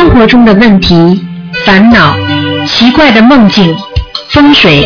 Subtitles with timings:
[0.00, 1.22] 生活中的问题、
[1.66, 2.16] 烦恼、
[2.66, 3.76] 奇怪的梦境、
[4.30, 4.82] 风水，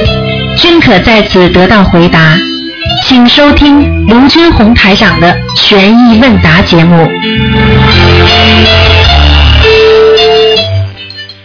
[0.59, 2.37] 均可在此得到回答。
[3.05, 7.09] 请收听卢军红台长的悬疑问答节目。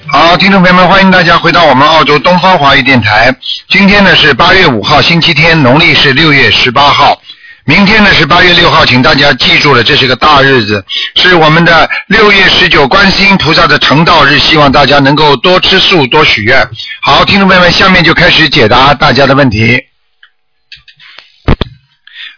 [0.07, 3.31] 好，听众朋友们，欢迎大家回到我们澳洲东方华语电台。
[3.69, 7.21] 今天呢是八月五号，星期天，农历是六月十八号。
[7.69, 10.83] 明天呢是八月六号，请大家记住了，这是个大日子，
[11.13, 16.67] 是我们的六月十九观世音菩萨的成道日，希望大家能够多吃素，多许愿。
[17.03, 19.79] 好，听众朋友们，下面就开始解答大家的问题。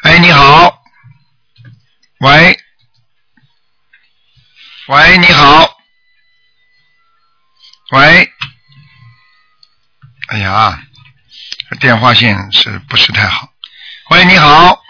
[0.03, 0.81] 哎，你好，
[2.19, 2.59] 喂，
[4.89, 5.77] 喂，你好，
[7.93, 8.29] 喂，
[10.27, 10.77] 哎呀，
[11.79, 13.47] 电话线是不是太好？
[14.09, 14.80] 喂，你好。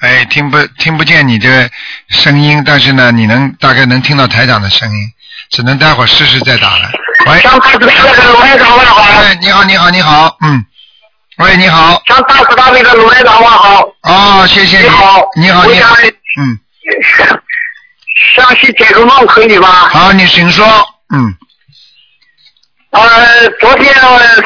[0.00, 1.68] 哎，听不听不见你的
[2.08, 5.10] 声音，但是呢，你能大概能听到台长的声音，
[5.50, 6.90] 只能待会儿试试再打了。
[7.26, 9.02] 喂，张大慈大悲的卢台长问好。
[9.02, 10.64] 哎，你好，你好，你好，嗯，
[11.38, 13.82] 喂，你好，张大慈大悲的卢台长问好。
[14.02, 15.96] 哦，谢谢你好，你好，你好，
[16.38, 16.58] 嗯，
[18.36, 19.68] 详细解个梦可以吗？
[19.90, 20.64] 好，你请说，
[21.12, 21.34] 嗯，
[22.92, 23.92] 呃，昨天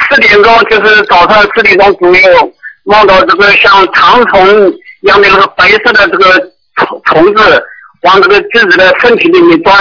[0.08, 2.52] 四点钟，就是早上四点钟左右，
[2.84, 6.32] 梦到这个像长虫一样的那个白色的这个
[6.76, 7.62] 虫虫子
[8.02, 9.76] 往这个自己的身体里面钻，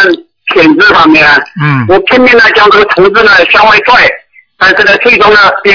[0.54, 1.26] 舔子上面。
[1.62, 4.08] 嗯我拼命的将这个虫子呢向外拽，
[4.58, 5.72] 但是呢，最终呢被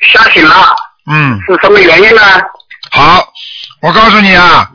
[0.00, 0.74] 吓醒了，
[1.10, 2.22] 嗯，是什么原因呢？
[2.90, 3.26] 好，
[3.82, 4.68] 我告诉你啊，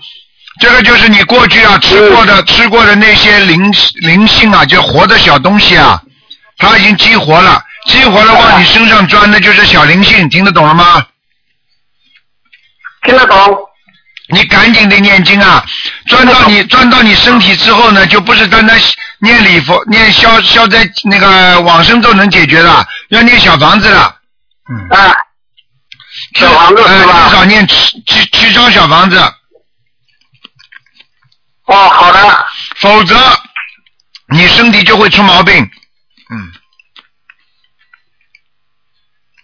[0.59, 6.01] 这个就是你过去啊吃过的、吃过的那些灵灵性啊，就活的小东西啊，
[6.57, 11.05] 它已经激活了，激活了往你身上钻的就是小灵性，听得懂了吗？
[13.03, 13.37] 听得懂？
[14.29, 15.63] 你赶紧的念经啊，
[16.07, 18.79] 钻到你钻到你身体之后呢，就不是单单
[19.19, 24.19] 念礼佛、念消消灾那个往生咒能解决的，要念小房子了。
[24.67, 25.15] 嗯，啊，
[26.35, 27.29] 小房子呃是吧？
[27.29, 29.17] 至少念七七七张小房子，
[31.65, 32.45] 哦，好的，
[32.77, 33.15] 否则
[34.29, 35.55] 你身体就会出毛病。
[36.31, 36.51] 嗯，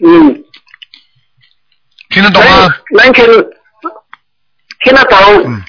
[0.04, 0.44] 嗯，
[2.10, 2.68] 听得懂吗？
[2.96, 3.26] 能能请
[4.84, 5.20] 听得懂？
[5.46, 5.64] 嗯，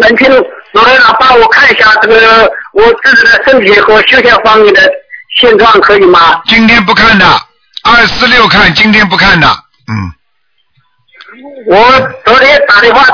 [0.00, 0.30] 能听
[0.72, 4.90] 罗台长帮我看一下这个我自己的身体和修炼方面的
[5.36, 6.40] 现状，可以吗？
[6.46, 7.26] 今天不看的，
[7.84, 9.46] 二四六看，今天不看的。
[9.88, 10.12] 嗯，
[11.68, 13.04] 我昨天打电话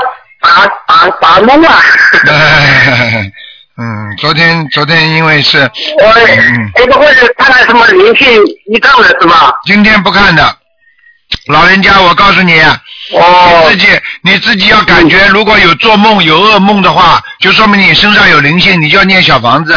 [0.41, 1.81] 打打打懵了，
[3.77, 5.59] 嗯，昨天昨天因为是，
[5.99, 9.53] 我嗯，会不会是看看什么灵性一障了是吧？
[9.65, 10.57] 今天不看的。
[11.47, 12.61] 老人家，我告诉你，
[13.11, 13.69] 哦。
[13.69, 19.73] 你自己你自己要感觉，如果有做梦有噩梦的话，就说明你身上有灵性，你就要念小房子。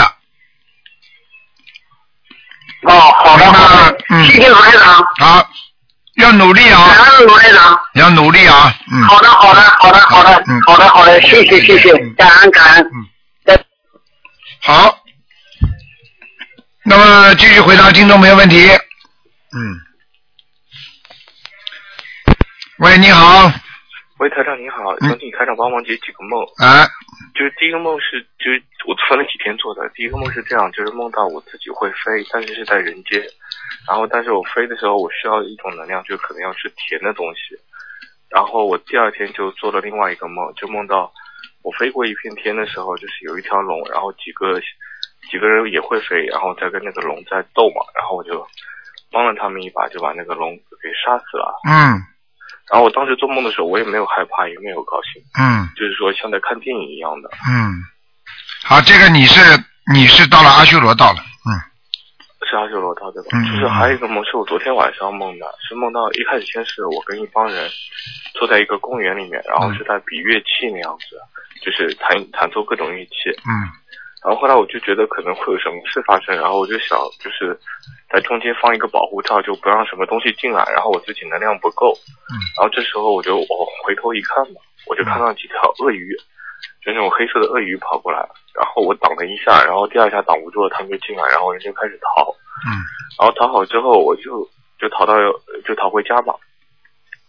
[2.82, 2.92] 哦，
[3.24, 4.24] 好的好的，嗯。
[4.24, 5.50] 谢谢罗台长，好，
[6.16, 7.80] 要努力啊，感恩罗台长。
[7.94, 9.02] 要努力啊，嗯。
[9.02, 12.84] 好的，好的，好的，好的嗯，好的，好的，谢谢，谢谢嗯，感恩，感恩。
[12.84, 13.08] 嗯。
[14.60, 14.98] 好，
[16.84, 18.68] 那么继续回答听众朋友问题。
[19.52, 19.87] 嗯。
[22.78, 23.50] 喂，你好，
[24.20, 26.38] 喂，台长你好，嗯想请台长帮忙解几个梦。
[26.62, 26.86] 哎，
[27.34, 29.82] 就是第一个梦是，就是我分了几天做的。
[29.96, 33.20] 第一个梦是这样，就是梦到我自己会飞，但是是在人间。
[33.88, 37.58] 然后，但是我飞的时候，我需要一种能量，就可能要吃甜的东西。
[38.30, 41.10] 然后我第二天就做了另外一个梦，就梦到
[41.64, 44.54] 我飞过一片天的时候，就是有一条龙，然后几个
[45.28, 48.46] 几个人也会飞，然后在跟那个龙在斗嘛，然后我就
[49.10, 51.58] 帮了他们一把，就把那个龙给杀死了。
[51.68, 51.98] 嗯
[52.70, 55.22] 然后我当时做梦的时候，我也没有害怕，也没有高兴。
[55.38, 57.30] 嗯就是说像在看电影一样的。
[57.48, 57.82] 嗯，
[58.64, 59.40] 好，这个你是
[59.94, 61.50] 你是到了阿修罗道了，嗯
[62.48, 63.28] 是阿修罗道对吧？
[63.32, 67.68] 嗯就是还有一个梦是我昨天晚上梦的，是梦到一开始先是我跟一帮人
[68.34, 71.16] 坐在一个公园里面，然后是在比乐器那样子，
[71.64, 73.30] 就是弹弹奏各种乐器。
[73.48, 73.52] 嗯
[74.24, 77.56] 然后后来我就觉得可能会有什么事发生，然后我就想就是
[78.10, 81.92] 在中间放一个保护罩，就不让什么东西进来，然后我自己能量不够。
[82.30, 86.16] 嗯然后这时候我就我回头一看嘛，我就看到几条鳄鱼，
[86.84, 88.18] 就那种黑色的鳄鱼跑过来，
[88.54, 92.34] 然后我挡了一下，然后第二下挡不住了，他们就进来，然后人就开始逃。
[92.66, 92.74] 嗯
[93.18, 94.48] 然后逃好之后，我就
[94.78, 95.14] 就逃到
[95.64, 96.34] 就逃回家嘛。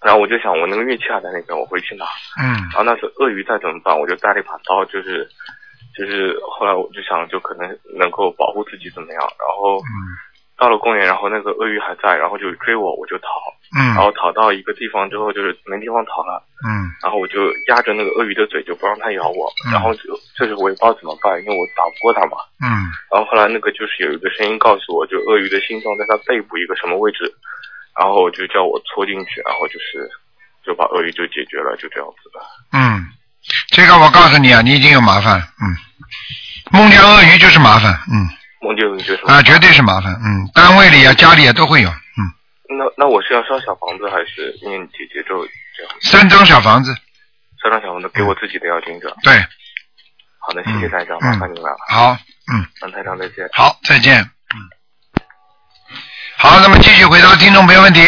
[0.01, 2.05] 然后我就想，我那个乐器还在那边，我回去拿。
[2.41, 3.99] 嗯然后那时候鳄鱼再怎么办？
[3.99, 5.27] 我就带了一把刀，就是
[5.99, 7.67] 就是后来我就想，就可能
[7.99, 9.19] 能够保护自己怎么样。
[9.19, 9.91] 然后嗯
[10.57, 13.27] 到了公园，然后那个鳄鱼还在，然后就追我，我就逃。
[13.77, 20.09] 嗯然后逃到一个地方之后，就是没地方逃了，嗯然后我就压着那个鳄鱼的嘴，就不让它咬我，嗯然后就
[20.39, 22.37] 就是我也不知道怎么办，因为我打不过它嘛。
[22.63, 22.67] 嗯
[23.11, 27.31] 然后后来那个就是有一个声音告诉我，就鳄鱼的心脏在它背部一个什么位置，
[27.99, 30.09] 然后就叫我戳进去，然后就是
[30.65, 32.39] 就把鳄鱼就解决了，就这样子的。
[32.73, 33.05] 嗯，
[33.69, 35.39] 这个我告诉你啊，你已经有麻烦。
[35.61, 35.77] 嗯，
[36.71, 37.93] 梦见鳄鱼就是麻烦。
[38.11, 38.29] 嗯
[38.61, 40.13] 梦见鳄鱼就是啊，绝对是麻烦。
[40.23, 41.89] 嗯，单位里啊，家里啊都会有。
[41.89, 42.21] 嗯，
[42.77, 45.45] 那那我是要烧小房子还是念姐姐咒
[45.77, 45.91] 这样？
[46.01, 46.93] 三张小房子。
[47.63, 49.15] 三张小房子给我自己的要经者。
[49.23, 49.33] 对，
[50.39, 51.69] 好的，谢谢台长，嗯麻烦您了。
[51.89, 52.17] 好，
[52.53, 53.47] 嗯，那台长再见。
[53.53, 54.21] 好，再见。
[54.21, 54.59] 嗯，
[56.37, 58.01] 好，那么继续回答听众朋友问题。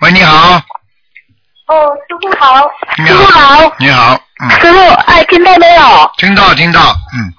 [0.00, 0.56] 喂，你好，
[1.68, 6.10] 哦，师傅好，你师傅好，好，你好，嗯，师傅，哎，听到没有？
[6.18, 6.80] 听到听到，
[7.14, 7.32] 嗯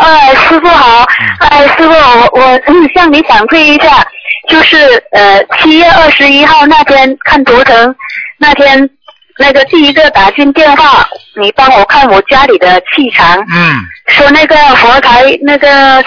[0.00, 1.04] 哎，师傅好，
[1.40, 4.06] 哎，师傅，我我嗯向你反馈一下，
[4.48, 4.76] 就是
[5.12, 7.94] 呃七月二十一号那天看图腾，
[8.38, 8.88] 那天
[9.38, 11.04] 那个第一个打进电话，
[11.40, 13.74] 你帮我看我家里的气场，嗯
[14.08, 16.04] 说那个佛台那个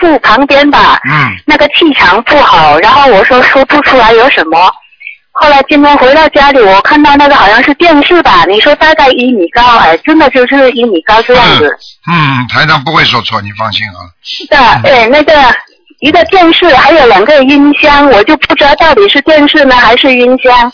[0.00, 4.72] 树旁边吧，嗯那个气场不好，然后我说说不出来有什么。
[5.36, 11.76] 后来今天回到家里，我看到那个好像是电视吧，你说大概一米高，哎，真的就是一米高这样子。
[12.06, 13.98] 嗯，台长不会说错，你放心啊。
[14.22, 15.32] 是的，对，那个
[15.98, 20.72] 一个电视还有两个音箱，我就不知道到底是电视呢还是音箱。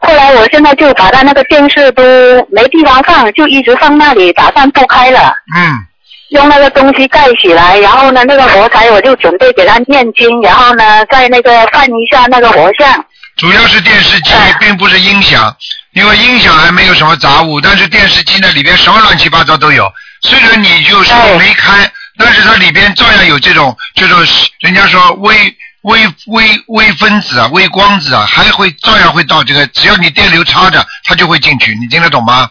[0.00, 2.02] 后来我现在就把它那个电视都
[2.50, 5.34] 没地方放，就一直放那里，打算不开了。
[5.56, 5.84] 嗯
[6.30, 13.04] 用那个东西盖起来，然后呢，那个佛台我就准备给他念经，然后呢，再那个放一下那个佛像。
[13.36, 15.54] 主要是电视机哎，并不是音响，
[15.92, 19.92] 因为音响还没有什么杂物，但是电视机呢里边什么乱七八糟都有。
[20.22, 24.18] 虽然你就是哎没开，但是它里边照样有这种这种，
[24.60, 25.36] 人家说微
[25.82, 31.76] 微微微分子啊、微光子啊，还会照样会到这个，只要你电流插着，它就会进去。
[31.78, 32.50] 你听得懂吗？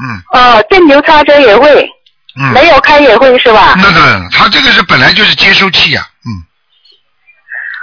[0.00, 1.88] 嗯哦，电流插着也会，
[2.38, 2.52] 嗯。
[2.52, 3.74] 没有开也会是吧？
[3.78, 6.17] 那当然了，它这个是本来就是接收器呀、嗯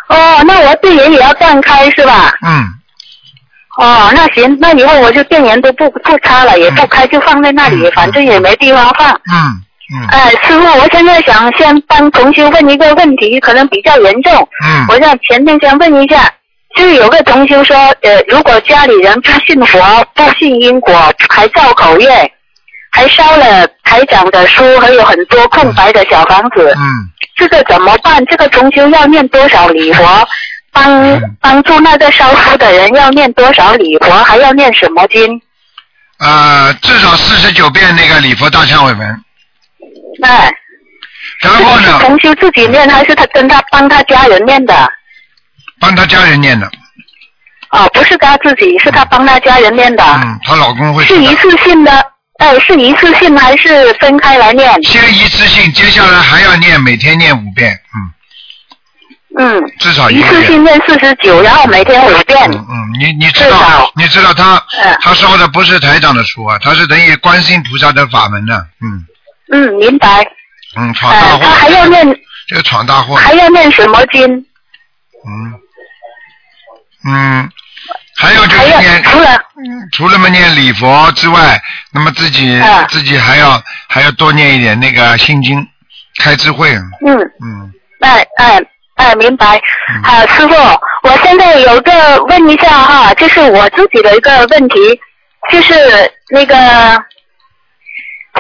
[0.07, 2.31] 哦，那我电源也要断开是吧？
[2.46, 2.66] 嗯
[3.78, 9.12] 哦，那行，那以后我就电源都不不插了，也不开，就放在那里，嗯反正也没地方放。
[9.12, 9.62] 嗯
[9.94, 14.34] 嗯哎，师傅，我现在想先帮同学问一个问题，可能比较严重。
[14.66, 16.31] 嗯我想前面先问一下，
[16.75, 19.80] 就是有个同学说，呃，如果家里人不信佛、
[20.13, 20.94] 不信因果，
[21.30, 22.10] 还造口业，
[22.92, 28.26] 还烧了台长的书，还有很多空白的小房子，嗯，这个怎么办？
[28.26, 30.28] 这个同修要念多少礼佛？
[30.72, 34.12] 帮嗯帮助那个烧书的人要念多少礼佛？
[34.24, 35.42] 还要念什么经？
[36.20, 39.24] 呃，至少四十九遍那个礼佛大忏悔文，
[40.24, 40.50] 哎，
[41.42, 44.90] 然后呢，同修自己念，还是他跟他帮他家人念的？
[45.80, 46.70] 帮他家人念的。
[47.72, 50.04] 哦，不是他自己，是他帮他家人念的。
[50.04, 51.92] 嗯，她老公会是一次性的，
[52.40, 54.72] 哎，是一次性还是分开来念？
[54.84, 57.80] 先一次性，接下来还要念，每天念五遍，
[59.38, 60.24] 嗯，嗯，至少一一。
[60.24, 62.52] 次性念四十九，然后每天五遍。
[62.52, 69.06] 嗯嗯，你你知道，你知道他嗯他烧的不是台长的书啊，他是等于观世音菩萨的法门呢，嗯
[69.52, 70.28] 嗯，明白。
[70.78, 71.46] 嗯，闯大呃，祸。
[71.46, 74.26] 他还要念，这个闯大祸，还要念什么经？
[75.28, 75.54] 嗯
[77.08, 77.50] 嗯，
[78.17, 79.89] 还有就是念，除了嗯。
[79.91, 85.65] 除了嘛念礼佛之外，那么自己、嗯自己还要还要多念一点那个心经，
[86.24, 86.69] 开智慧，
[87.05, 87.72] 嗯，嗯。
[88.00, 88.62] 哎哎
[88.95, 89.62] 哎，明白。
[89.89, 90.01] 嗯。
[90.03, 90.55] 啊，师傅，
[91.03, 94.79] 我现在有个问一下哈，就是我自己的一个问题，
[95.51, 95.74] 就是
[96.29, 97.03] 那个，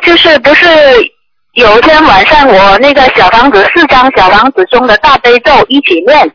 [0.03, 0.65] 就是不是
[1.53, 6.31] 有一天晚上我那个小房子四张小房子中的大悲咒一起念，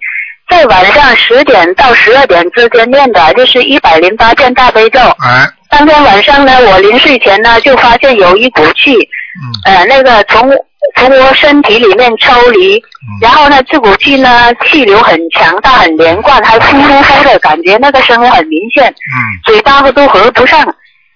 [0.51, 4.99] 在晚上十点到十二点之间念的，就是一百零八遍大悲咒。
[5.21, 10.51] 哎，当天晚上呢，我临睡前呢就发现有一股气，嗯呃，那个从
[10.97, 12.83] 从我身体里面抽离，
[13.23, 20.63] 然后呢，这股气呢气流很强大、很连贯，还呼呼呼的感觉，那个声音很明显，嗯，嘴巴都合不上。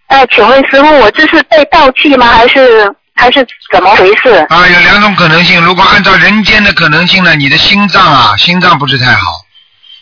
[0.09, 2.27] 呃，请问师傅，我这是被盗气吗？
[2.27, 2.85] 还是
[3.17, 4.29] 还是怎么回事？
[4.49, 5.61] 啊，有两种可能性。
[5.63, 9.45] 如果按照人间的可能性呢，你的心脏啊，心脏不是太好，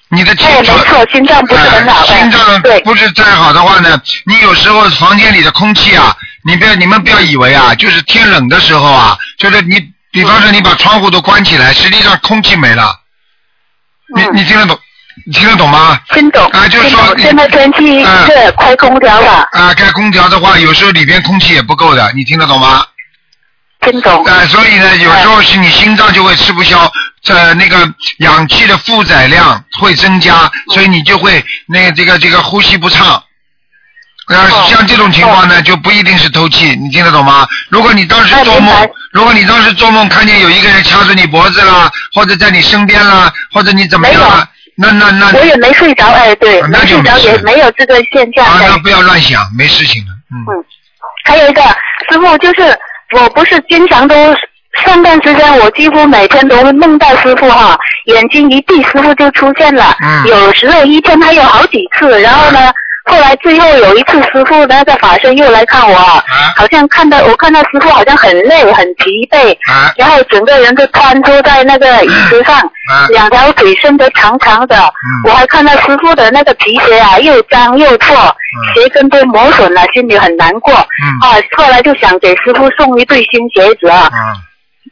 [0.08, 2.04] 你的哎，没错，心脏不是很好。
[2.06, 9.78] 哎心脏，不是太好的话呢，你有时候房间里的空气啊，你不要你们不要以为啊，就是天冷的时候啊，就是你，
[10.10, 12.98] 比方说你把窗户都关起来，实际上空气没了。
[14.16, 14.78] 你嗯你听得懂？
[15.26, 15.98] 你听得懂吗？
[16.14, 16.44] 听懂。
[16.48, 19.46] 啊就是说现在天气嗯是开空调吧？
[19.52, 22.84] 啊，开空调的话，有时候里边空气也不够的，你听得懂吗？
[23.82, 24.24] 听懂。
[24.24, 26.90] 啊，所以呢，有时候是你心脏就会吃不消，
[27.22, 27.76] 这那个
[28.18, 33.22] 氧气的负载量会增加，所以你就会那个这个这个呼吸不畅。
[34.28, 37.46] 呃，哦像这种情况呢，就不一定是偷气，你听得懂吗？
[37.68, 48.46] 如果你当时做梦如果你当时做梦看见有一个人掐住你脖子啦，或者在你身边啦，或者你怎么样啦，那那那我也没睡着，哎，对，啊那没睡着就也没有这个现象。
[48.46, 50.38] 啊，哎那不要乱想，没事情的，嗯。
[50.48, 50.64] 嗯，
[51.24, 51.60] 还有一个
[52.10, 52.78] 师傅，就是
[53.12, 54.14] 我不是经常都
[54.84, 59.94] 上段时间，我几乎每天都会梦到师傅哈，眼睛一闭，师傅就出现了。
[60.02, 62.58] 嗯有时候一天还有好几次，然后呢，
[63.04, 66.22] 后来最后有一次师傅那个法身又来看我，啊？
[66.56, 69.92] 好像看到我看到师傅好像很累很疲惫，啊？
[69.96, 73.08] 然后整个人都瘫坐在那个椅子上，啊？
[73.10, 75.30] 两条腿伸得长长的，嗯。
[75.30, 78.16] 我还看到师傅的那个皮鞋啊又脏又破，
[78.74, 80.72] 鞋跟都磨损了，心里很难过。
[80.72, 81.06] 嗯。
[81.20, 84.36] 啊，后来就想给师傅送一对新鞋子啊，啊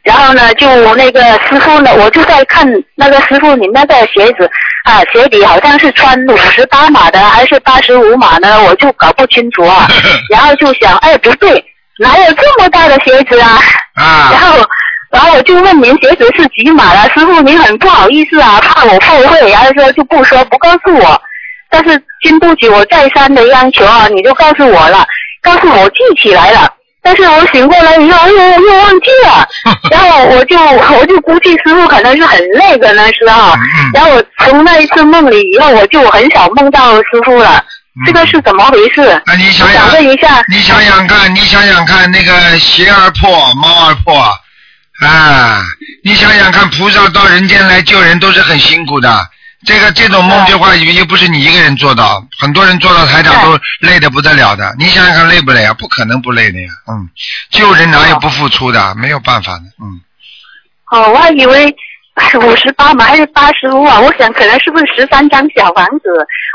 [0.03, 4.49] 然后呢，就那个师傅呢，我就在看那个师傅，你那个鞋子
[4.85, 9.87] 啊，鞋底好像是穿五十八码的还是八十五码呢，我就搞不清楚啊。
[10.31, 11.63] 然后就想，哎，不对，
[11.99, 13.59] 哪有这么大的鞋子啊？
[13.93, 14.65] 啊然啊后，
[15.11, 17.03] 然后我就问您鞋子是几码了？
[17.13, 21.21] 师傅，您很不好意思啊，怕我后悔，然后说就不说，不告诉我。
[21.69, 25.05] 但是经不起我再三的央求啊，你就告诉我了，
[25.41, 26.67] 告诉我记起来了。
[27.03, 29.47] 但是我醒过来以后又又忘记了，
[29.91, 33.59] 然后我就我就估计师傅可能是很累的那时候，嗯
[33.93, 37.63] 然后我从那一次梦里以后，我就很少梦到师傅了。
[38.05, 39.21] 这个是怎么回事？
[39.25, 44.17] 那你想想，想问一下，你想想看，你想想看，那个鞋儿破，猫儿破，
[45.05, 45.61] 啊，
[46.05, 49.09] 你想想看，菩萨到人间来救人都是很辛苦的。
[49.65, 54.73] 这个这种梦的话，又又不是你一个人做到，很多人做到台长都累得不得了的。
[54.79, 55.73] 你想想看，累不累啊？
[55.73, 57.07] 不可能不累的呀，嗯，
[57.51, 58.95] 救人哪有不付出的？
[58.95, 60.01] 没有办法的，嗯。
[60.91, 61.73] 哦，我还以为
[62.41, 63.99] 五十八嘛，还是八十五啊？
[63.99, 66.09] 我想可能是不是十三张小房子？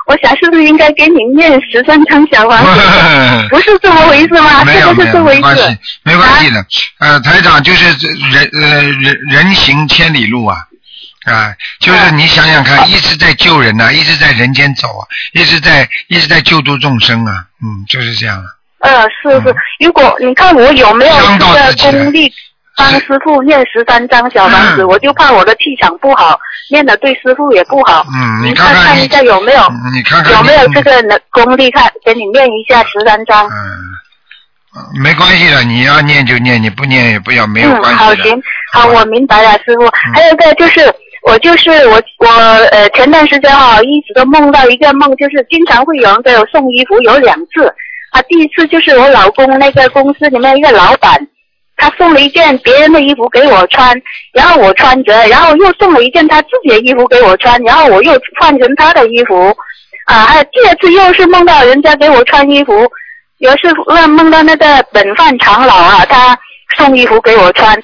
[0.06, 2.80] 我想是不是应该给你念十三张小房子？
[3.50, 4.64] 不是这么回事吗？
[4.64, 6.66] 没有没有，这个是这回没关系事。，没关系的。
[6.98, 10.58] 呃，台长就是这人呃人人行千里路啊。
[11.26, 15.02] 啊，就是你想想看，一直在救人呐、一直在人间走啊，
[15.32, 18.44] 一直在一直在救度众生啊，嗯，就是这样啊。
[18.80, 22.32] 呃，是是，如果你看我有没有这个功力
[22.76, 26.38] 帮师傅念十三张小房子，嗯我就怕我的气场不好，
[26.70, 28.06] 念的对师傅也不好。
[28.14, 33.46] 嗯，你您看你看一下有没有嗯你看看有没有你这个能功力，看给你念一下十三张。
[33.46, 33.50] 嗯，
[34.76, 38.04] 呃没关系的，你要念就念，你不念也不要，没有嗯，关系的。
[38.04, 38.42] 好行，
[38.72, 39.88] 好，吧我明白了，师傅。
[40.12, 40.80] 还有一个就是，
[41.28, 42.28] 我就是我我
[42.70, 47.66] 呃前段时间哈、一直都梦到一个梦，就是经常会有人给我送衣服，有两次。
[48.12, 51.14] 啊，第一次就是我老公那个公司里面一个老板，
[51.76, 53.92] 他送了一件别人的衣服给我穿，
[54.32, 59.52] 然后我穿着，然后又送了一件他自己的衣服给我穿，然后我又换成他的衣服。
[60.06, 62.88] 啊，还有第二次又是梦到人家给我穿衣服，
[63.38, 66.38] 有一次梦梦到那个本范长老啊，他
[66.76, 67.76] 送衣服给我穿，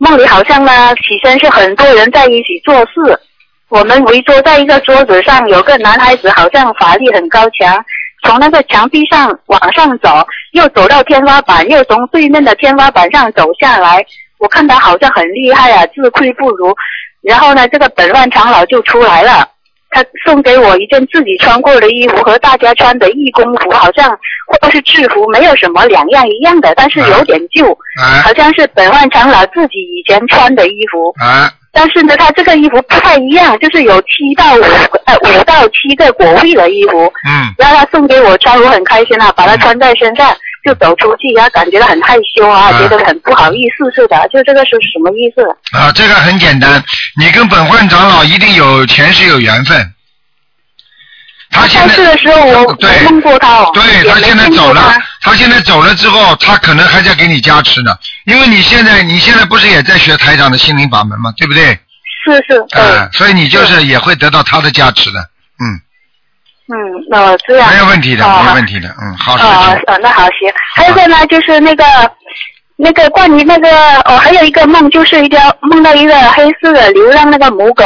[0.00, 3.20] 梦里好像呢起身是很多人在一起做事，
[3.68, 7.84] 我们围坐在一个桌子上，有个男孩子好像法力很高强，
[8.24, 14.02] 从那个墙壁上往上走，又走到天花板，又从对面的天花板上走下来。
[14.38, 16.74] 我看他好像很厉害啊，自愧不如。
[17.20, 19.46] 然后呢，这个本万长老就出来了，
[19.90, 24.08] 他送给我一件自己穿过的衣服和大家穿的义工服，好像
[24.46, 27.66] 或是制服，没有什么两样一样的，但是有点旧，
[28.00, 31.12] 啊好像是本万长老自己以前穿的衣服。
[31.24, 34.62] 啊但是呢，他这个衣服不太一样，就是有七到五
[35.06, 37.54] 呃五到七个果位的衣服，嗯。
[37.56, 40.28] 然后他送给我穿，我很开心啊，把它穿在身上
[40.64, 45.42] 就走出去，然后感觉到很害羞啊，啊觉得很不好意思似的，就这个是什么意思？
[45.76, 46.82] 啊，这个很简单，
[47.18, 49.94] 你跟本焕长老一定有前世有缘分。
[51.52, 57.92] 他现在的时候我对没梦过他哦，对他现在走了他，现在走了之后，他可能还在给你加持呢，
[58.24, 61.32] 因为你现在你现在不是也在学台长的心灵法门吗？
[61.36, 61.76] 对不对？
[62.22, 65.18] 是是，对，啊、所以你就是也会得到他的加持的，
[65.58, 65.80] 嗯，
[66.72, 67.68] 嗯，哦，这样。
[67.70, 70.52] 没有问题的，哦没问题的，嗯，好事哦情，哦，那好行。
[70.74, 71.84] 还有一个呢，就是那个
[72.76, 73.68] 那个关于那个
[74.04, 77.84] 哦，还有一个梦，就是一条梦到一个黑色的流浪那个母狗，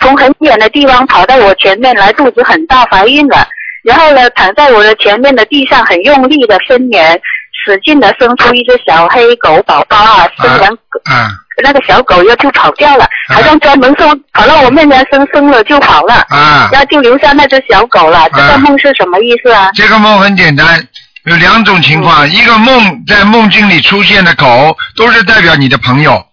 [0.00, 3.46] 从很远的地方跑到我前面来，肚子很大，怀孕了。
[3.84, 7.20] 然后呢，躺在我的前面的地上，很用力的伸延，
[7.64, 10.70] 使劲的生出一只小黑狗宝宝啊，生完、
[11.04, 11.30] 啊
[11.62, 18.28] 那个小狗又就跑掉了，好像专门生跑到我面前生生了就跑了，啊，然后就留下那只小狗了。
[18.34, 19.70] 这个梦是什么意思啊？
[19.74, 20.84] 这个梦很简单，
[21.24, 26.24] 有两种情况，一个梦在梦境里出现的狗，都是代表你的朋友，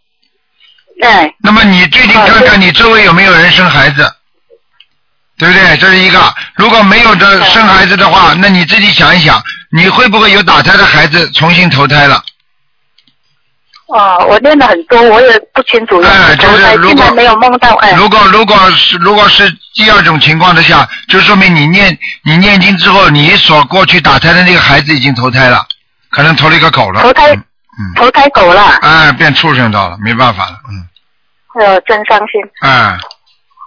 [0.99, 4.11] 对，那么你最近看看你周围有没有人生孩子，
[5.37, 5.77] 对不对？
[5.77, 6.19] 这是一个。
[6.55, 12.21] 如果没有的生孩子的话，那你自己想一想，你会不会有打胎的孩子重新投胎了？
[13.91, 16.01] 哦，我练了很多，我也不清楚。
[16.01, 25.65] 哎就是如果没有梦到，哎，如果如果是如果是第二种情况之下，就说明你念你念经之后，你所过去打胎的那个孩子已经投胎了，
[26.09, 27.01] 可能投了一个狗了。
[27.01, 27.43] 投胎嗯
[27.79, 32.41] 嗯，投胎狗了，哎，变畜生道了，没办法了，嗯，呃，真伤心。
[32.61, 32.97] 哎，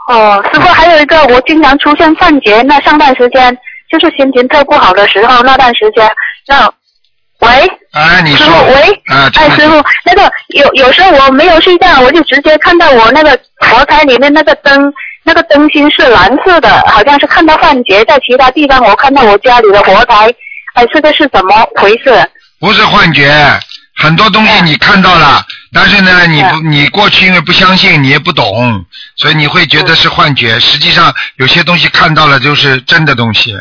[0.08, 3.56] 哦，师傅，还有一个，我经常出现幻觉，那上段时间
[3.90, 6.10] 就是心情特不好的时候，那段时间，
[6.46, 6.70] 那
[7.44, 20.32] 喂，哎，你说师傅，，喂，啊，听哎，师傅，那个有有时候我没有睡觉，我就直接看到我那个佛台里面那个灯，那个灯芯是蓝色的，好像是看到幻觉，在其他地方我看到我家里的佛台，
[20.74, 22.10] 哎，这个是怎么回事？
[22.60, 23.30] 不是幻觉，
[23.96, 28.84] 很多东西你看到了，但是呢，你不，你过去因为不相信，你也不懂，
[29.16, 30.58] 所以你会觉得是幻觉。
[30.58, 33.54] 实际上，有些东西看到了就是真的东西，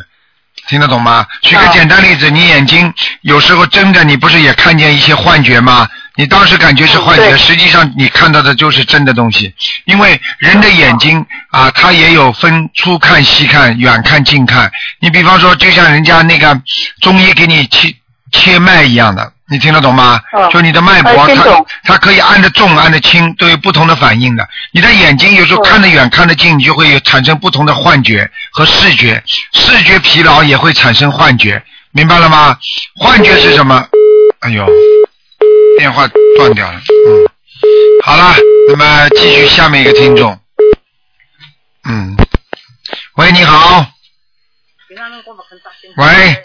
[0.68, 1.26] 听得懂吗？
[1.42, 5.88] 举个哦简单例子，你眼睛有时候睁着，你不是也看见一些幻觉吗？
[6.16, 9.54] 你当时感觉是幻觉，实际上你看到的就是真的东西。
[9.86, 14.72] 因为人的眼睛啊，它也有分粗看、细看、远看、近看。
[15.00, 16.62] 你比方说，就像人家那个
[17.02, 17.96] 中医给你切
[18.32, 20.20] 切脉一样的，你听得懂吗？
[20.32, 24.50] 哦就你的脉搏，它它可以按得重、按得轻，都有不同的反应的。
[24.72, 32.58] 你的眼睛有时候哦看得远、看得近，你就会有产生不同的幻觉和视觉，视觉疲劳也会产生幻觉，明白了吗？
[32.96, 33.88] 幻觉是什么？
[34.40, 34.66] 哎呦，
[35.78, 36.80] 电话断掉了。
[36.80, 37.30] 嗯，
[38.04, 38.34] 好了，
[38.70, 40.40] 那么继续下面一个听众。
[41.88, 42.18] 嗯，
[43.18, 43.86] 喂，你好。
[45.98, 46.44] 喂。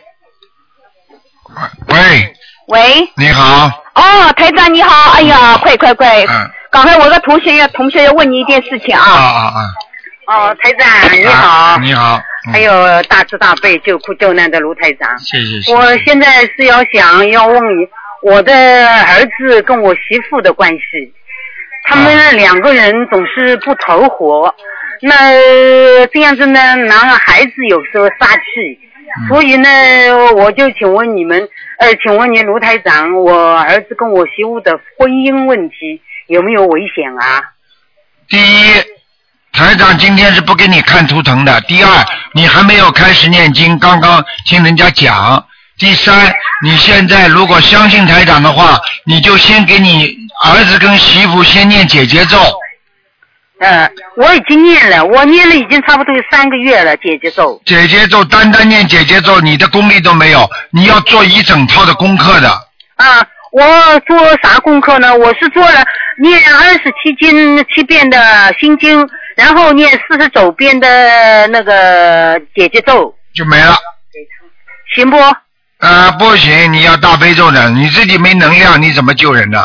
[1.88, 2.34] 喂，
[2.68, 2.80] 喂，
[3.16, 3.66] 你好。
[3.94, 6.22] 哦，台长你好，哎呀，快快快！
[6.24, 6.50] 嗯。
[6.70, 9.16] 刚才我的同学要同学要问你一件事情啊啊。
[9.16, 9.60] 啊啊！
[10.50, 12.16] 哦，台长你啊好，你好。
[12.16, 12.22] 嗯
[12.52, 15.18] 还有大慈大悲救苦救难的卢台长。
[15.18, 15.74] 谢谢。
[15.74, 17.86] 我现在是要想要问你，
[18.22, 21.12] 我的儿子跟我媳妇的关系，
[21.84, 24.54] 他啊们两个人总是不投合，
[25.02, 28.78] 那这样子呢，男孩子有时候撒气，
[29.20, 29.68] 嗯所以呢，
[30.36, 31.46] 我就请问你们，
[31.78, 37.42] 呃，请问您卢台长，我儿子跟我媳妇的婚姻问题有没有危险啊？
[38.28, 38.72] 第一，
[39.52, 41.60] 台长今天是不给你看图腾的。
[41.62, 45.46] 第二，你还没有开始念经，刚刚听人家讲。
[45.78, 52.36] 第三，你现在如果相信台长的话，你就先给你儿子跟媳妇先念姐姐咒。
[53.60, 57.60] 呃，我已经念了，我念了已经差不多有三个月了，姐姐咒。
[57.64, 62.48] 姐姐咒，单单念姐姐咒，你的功力都没有，你要做一整套的功课的。
[62.96, 65.12] 啊，我做啥功课呢？
[65.16, 65.84] 我是做了
[66.22, 73.76] 念二十七经七遍的心经，然后念四十九遍的那个姐姐咒，就没了。
[74.94, 75.16] 行不？
[75.78, 79.58] 呃，不行，你要大悲咒的，你自己没能量，你怎么救人呢？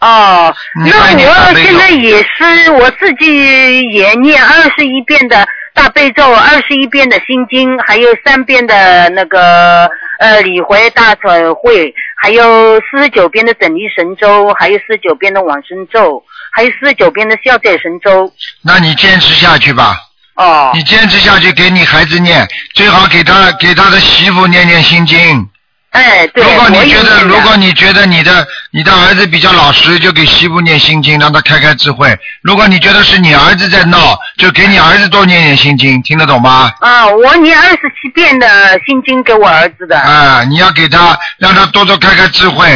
[0.00, 0.54] 哦，
[0.86, 18.32] 那我现在也是我自己也念二十一遍的大悲咒，二十一遍的心经，还有三遍的那个呃礼回大忏悔，还有四十九遍的整理神咒，还有四十九遍的往生咒，还有四十九遍的消灾神咒。
[18.62, 19.96] 那你坚持下去吧。
[20.36, 25.46] 哦你坚持下去，给你孩子念，最好给他给他的媳妇念念心经。
[25.90, 32.08] 哎，对，如果你觉得，如果你觉得你的你的儿子比较老实，就给媳妇念心经，让他开开智慧；
[32.42, 36.70] 如果你觉得是你儿子在闹，就给你儿子多念念心经，听得懂吗？
[36.80, 38.46] 啊，我念二十七遍的
[38.86, 39.98] 心经给我儿子的。
[39.98, 42.68] 啊，你要给他，让他多多开开智慧，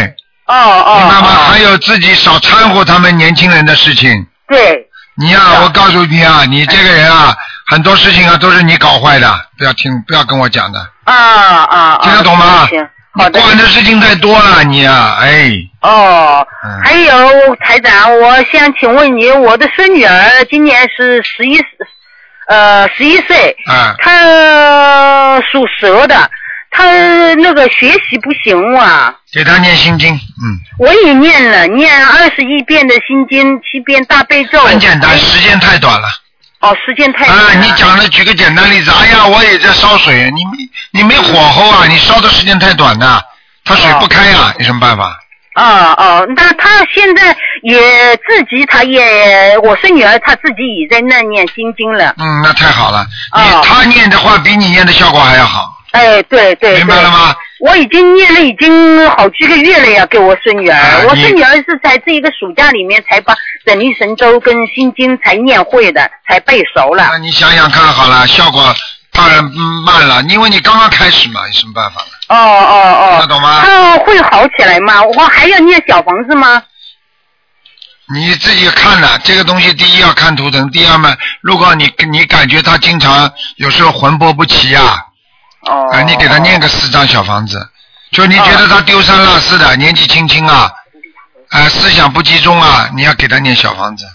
[0.46, 0.98] 哦哦。
[0.98, 1.28] 明白吗？
[1.28, 4.26] 哦还有自己少掺和他们年轻人的事情。
[4.48, 4.88] 对。
[5.16, 7.32] 你呀、我告诉你啊，你这个人啊，
[7.68, 10.80] 很多事情啊都是你搞坏的，不要听，不要跟我讲的。
[11.04, 11.98] 啊啊啊！
[12.02, 13.40] 听得懂吗行，你好的。
[13.40, 15.50] 管的事情太多了，你啊，哎，
[15.80, 21.58] 哦，嗯还有台长，我想请问你，我的孙女儿今年是十一，
[22.48, 26.30] 呃，十一岁，啊，她属蛇的，
[26.70, 29.14] 她那个学习不行啊。
[29.32, 34.60] 给她念心经，嗯，我也念了，念二十一遍的心经，七遍大悲咒。
[34.60, 36.08] 很简单，时间太短了。
[36.64, 40.50] 哦，时间太短啊，你讲的，举个简单例子，哎呀，我也在烧水，你没
[40.92, 43.22] 你没火候啊，你烧的时间太短了，
[43.64, 45.20] 它水不开呀、有什么办法？
[45.56, 45.62] 哦
[45.98, 52.12] 哦，那他现在也自己，他也，我是女儿她自己也在那念心经了。
[52.18, 56.78] 嗯，那太好了，你哦他念的话比你念的效果还要好，哎，对对。
[56.78, 57.32] 明白了吗？
[57.64, 60.76] 我已经念了已经好几个月了呀，给我孙女儿。
[60.76, 67.08] 啊我孙女儿是在这一个暑假里面才把整理神州跟心经才念会的，才背熟了。
[67.10, 68.62] 那你想想看好了，效果
[69.12, 72.06] 当然嗯慢了，因为你刚刚开始嘛，有什么办法呢？
[72.28, 73.62] 哦哦哦，懂吗？
[73.64, 75.02] 她会好起来吗？
[75.02, 76.62] 我还要念小房子吗？
[78.12, 84.98] 你自己看了这个东西，第一要看图腾，第二嘛，如果你你感觉他经常有时候魂魄不齐啊，
[85.66, 85.90] 哦。
[85.92, 87.68] 啊，你给他念个四张小房子，
[88.12, 90.70] 就你觉得他丢三落四的，年纪轻轻啊，
[91.50, 94.06] 啊，思想不集中啊，你要给他念小房子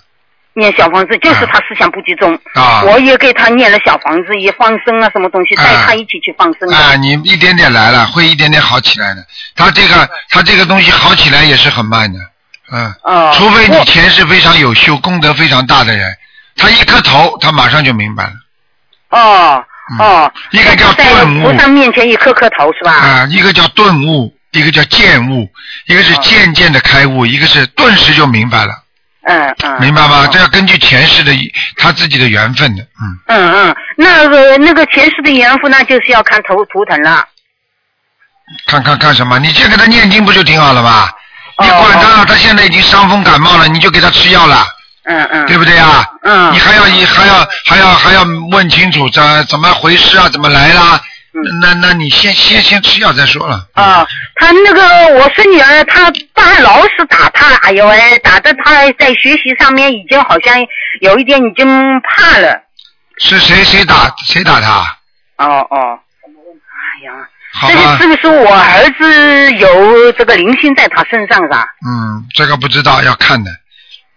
[0.53, 2.37] 念小房子，就是他思想不集中。
[2.53, 6.75] 啊我也给他念了小房子，也放生啊，什么东西，啊带他一起去放生的。
[6.75, 9.23] 啊，你一点点来了，会一点点好起来的。
[9.55, 12.19] 他这个他这个东西好起来也是很慢的，
[12.71, 13.31] 嗯，哦。
[13.37, 16.13] 除非你前世非常有修、功德非常大的人，
[16.57, 18.33] 他一磕头，他马上就明白了。
[19.11, 19.65] 哦嗯
[19.97, 20.31] 哦。
[20.51, 22.91] 一个叫顿悟菩萨面前一磕磕头是吧？
[22.91, 25.49] 啊，一个叫顿悟，一个叫渐悟，
[25.87, 28.73] 一个是哦渐渐的开悟，一个是顿时就明白了，
[29.23, 29.81] 嗯嗯。
[29.81, 30.25] 明白吗？
[30.25, 31.31] 哦这要根据前世的
[31.77, 37.25] 他自己的缘分的，嗯，嗯嗯，那个那个前世的缘分，那就是要看头图腾了。
[38.65, 39.37] 看看看什么？
[39.39, 41.09] 你先给他念经不就挺好了吗？
[41.57, 44.65] 哦你管他，他现在已经伤风感冒了，你就给他吃药了，
[45.09, 45.45] 嗯嗯。
[45.45, 46.05] 对不对啊？
[46.23, 46.53] 嗯。
[46.53, 50.29] 你还要你还要还要还要问清楚怎怎么回事啊？
[50.29, 51.01] 怎么来啦？
[51.31, 53.63] 嗯那那你先先先吃药再说了。
[53.73, 54.81] 啊，他那个
[55.13, 60.55] 我孙女儿，她爸老是打她，哎呦哎，打的她在学习上面已经好像
[61.01, 61.67] 有一点已经
[62.01, 62.59] 怕了。
[63.19, 64.97] 是谁谁打谁打他？
[65.37, 67.13] 哦哦，哎呀，
[67.53, 71.67] 好这个是，不是我儿子有这个灵性在他身上是吧？
[71.85, 73.51] 嗯，这个不知道要看的。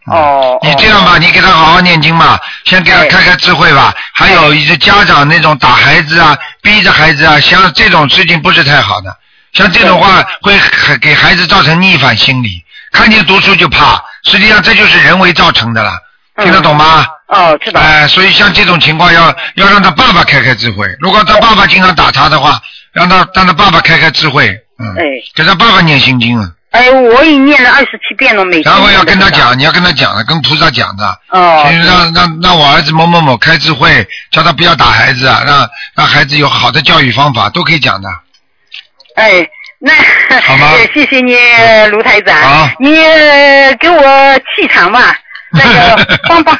[0.07, 3.95] 嗯哦，你这样吧，你给他好好念经吧，先给他哎开开智慧吧。
[4.15, 9.17] 还有一些家长那种打孩子啊、逼着孩子啊，像这种事情不是太好的。
[9.53, 10.59] 像这种话会
[11.01, 15.91] 给孩子造成逆反心理，看见读书就怕，实际上这就是人为造成的了。
[15.91, 17.05] 嗯听得懂吗？
[17.29, 17.79] 哦，知道。
[17.79, 20.87] 哎、所以像这种情况要要让他爸爸开开智慧。
[20.99, 22.59] 如果他爸爸经常打他的话，
[22.93, 38.09] 让他让他爸爸开开智慧，嗯，哎给他爸爸念心经啊，哎，我已念了二十七遍了，每天然后要跟他讲，你要跟他讲的，跟菩萨讲的，哦，就是让让让我儿子某某某开智慧，叫他不要打孩子啊，让让孩子有好的教育方法，都可以讲的。
[39.17, 39.47] 哎，
[39.79, 39.93] 那
[40.41, 41.37] 好吗 呃谢谢你，
[41.91, 42.35] 卢台长。
[42.41, 44.03] 好你呃给我
[44.57, 45.15] 气场吧，
[45.53, 46.59] 那个 帮帮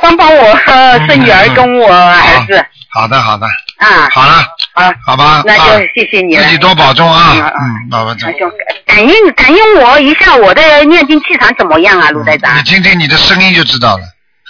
[0.00, 3.46] 帮帮我呃 孙女儿跟我儿子好的好的，
[3.78, 6.50] 啊好了，啊，好吧，那就啊谢谢你了自。
[6.50, 7.52] 己多保重啊，嗯嗯
[7.84, 8.38] 嗯，保保重那。
[8.38, 8.50] 就
[8.86, 12.62] 感应感应我一下我的念经气场怎么样啊，卢台长你？
[12.62, 14.04] 听听你的声音就知道了，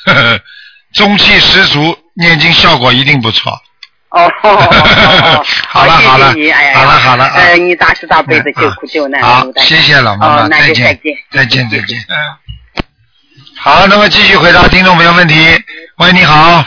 [0.06, 0.40] 呵 呵
[0.94, 3.52] 中气十足，念经效果一定不错。
[4.10, 6.34] 哦， 好了好了
[6.74, 11.98] 好了好了啊呃，你大慈大悲的救苦救难，好谢谢老妈妈，再，见，再见，再见，再见。
[13.58, 15.34] 好，那么继续回答听众朋友问题。
[15.98, 16.62] 喂，你好，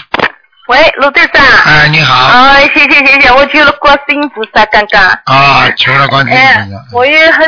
[0.67, 1.43] 喂，卢队长。
[1.65, 4.99] 哎，你好，啊，谢谢谢谢，我求了观世音菩萨刚刚。
[5.25, 7.47] 啊，求了观世音哎菩萨，，我也很，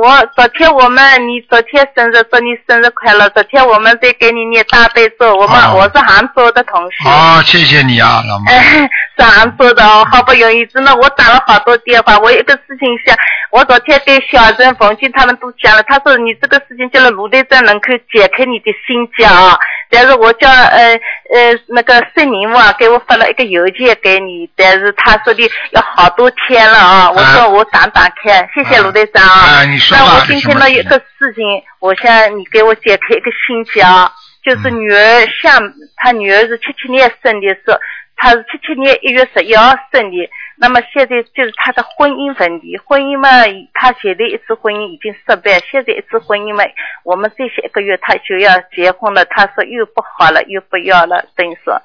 [0.00, 3.28] 我昨天我们你昨天生日，祝你生日快乐。
[3.30, 7.04] 昨天我们在给你念大悲咒，我们、哦我是杭州的同学。
[7.06, 8.50] 好，谢谢你啊，老妈。
[8.50, 12.16] 哎，是杭州的哦，好不容易，真的我打了好多电话。
[12.18, 13.14] 我有一个事情想，
[13.50, 19.54] 我昨天跟小陈、冯静他们都讲了，他说你这个事情叫了卢队长能够解开你的心结啊。
[19.94, 20.92] 但是我叫呃
[21.32, 27.10] 呃那个孙明啊，给我发了一个邮件给你，但是他说的要好多天了啊。
[27.10, 29.60] 我说我打打看，谢谢卢队长啊。
[29.60, 31.44] 哎你说吧那我今天呢有个事情，
[31.78, 34.10] 我想你给我解开一个心结啊，
[34.44, 35.62] 就是女儿像
[35.96, 37.78] 她女儿是七七年生的是，
[38.16, 40.30] 她是七七年一月十一号生的。
[40.56, 43.28] 那么现在就是他的婚姻问题，婚姻嘛，
[43.74, 46.62] 他前的一次婚姻已经失败，现在一次婚姻嘛，
[47.02, 51.82] 我们这些一个月他就要结婚了，他说又不好了，又不要了，等于说，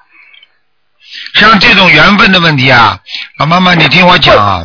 [1.34, 3.00] 像这种缘分的问题啊，
[3.40, 4.64] 老妈妈，你听我讲啊，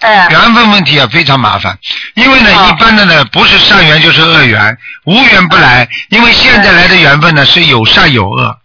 [0.00, 1.78] 哎、缘分问题啊非常麻烦，
[2.14, 2.68] 因为呢，哦。
[2.68, 8.58] 一般的呢不是善缘就是恶缘，无缘不来，因为现在来的缘分呢是有善有恶，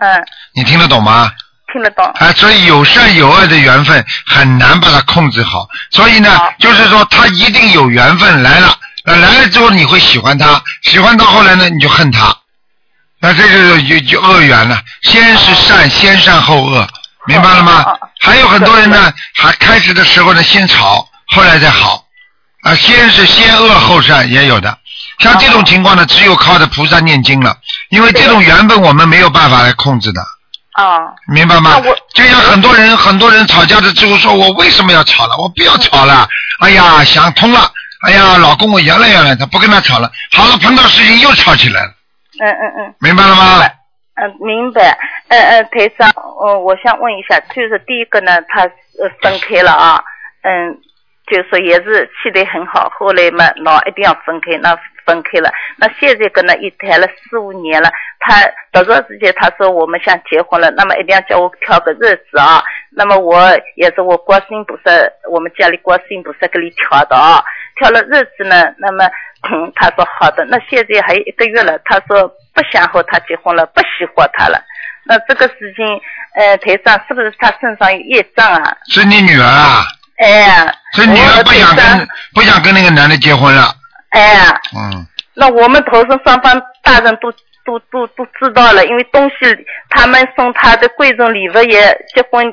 [0.00, 0.24] 嗯，
[0.54, 1.28] 你听得懂吗？
[1.72, 12.34] 听得懂，啊，所以有善有恶的缘分很难把它控制好，所以呢，就是说他一定有缘分来了，那来了之后你会喜欢他，喜欢到后来呢你就恨他，
[13.20, 16.88] 那这就就就恶缘了，先是善，先善后恶，
[17.26, 17.84] 明白了吗？
[18.20, 22.04] 还有很多人呢，还开始的时候呢先吵，后来再好，
[22.62, 24.78] 啊，先是先恶后善也有的。
[25.18, 27.56] 像这种情况呢，只有靠着菩萨念经了，
[27.90, 30.22] 因为这种缘分我们没有办法来控制的。
[30.78, 31.96] 啊，明白吗我？
[32.14, 35.36] 就像很多人，很多人吵架的时候说：“我为什么要吵了？
[35.36, 36.28] 我不要吵了。”
[36.62, 37.60] 哎呀，想通了。
[38.06, 41.88] 哎呀，老公，我原谅原来他不跟他吵了，好了，碰到事情又吵起来了，
[42.40, 42.94] 嗯嗯嗯。
[43.00, 43.60] 明白了吗？
[44.14, 44.96] 嗯，明白。
[45.26, 46.08] 嗯嗯，台长，
[46.40, 50.00] 呃，我想问一下，就是第一个呢，他呃分开了啊，
[50.42, 50.78] 嗯，
[51.26, 54.76] 就是说也是气得很好，后来嘛，老一定要分开，那
[55.08, 55.50] 分开了。
[55.78, 57.90] 那现在跟他一谈了四五年了，
[58.20, 62.62] 他突然之间他说我们想结婚了，那么一定要叫我挑个日子啊。
[62.90, 64.92] 那么我也是我观世音菩萨，
[65.30, 67.42] 我们家里观世音菩萨给你挑的啊。
[67.76, 69.04] 挑了日子呢，那么
[69.50, 70.44] 嗯，他说好的。
[70.44, 74.60] 那现在还有一个月了，他说不想和他结婚了，不喜欢他了。
[75.04, 75.86] 那这个事情，
[76.34, 78.76] 呃，台上是不是他身上有业障啊？
[78.88, 79.84] 是你女儿啊？
[80.18, 83.72] 哎呀，是女儿不想跟不想跟那个男的结婚了。
[84.10, 87.30] 哎呀，嗯，那我们头上双方大人都
[87.64, 89.34] 都都都知道了，因为东西
[89.90, 92.50] 他们送他的贵重礼物也结婚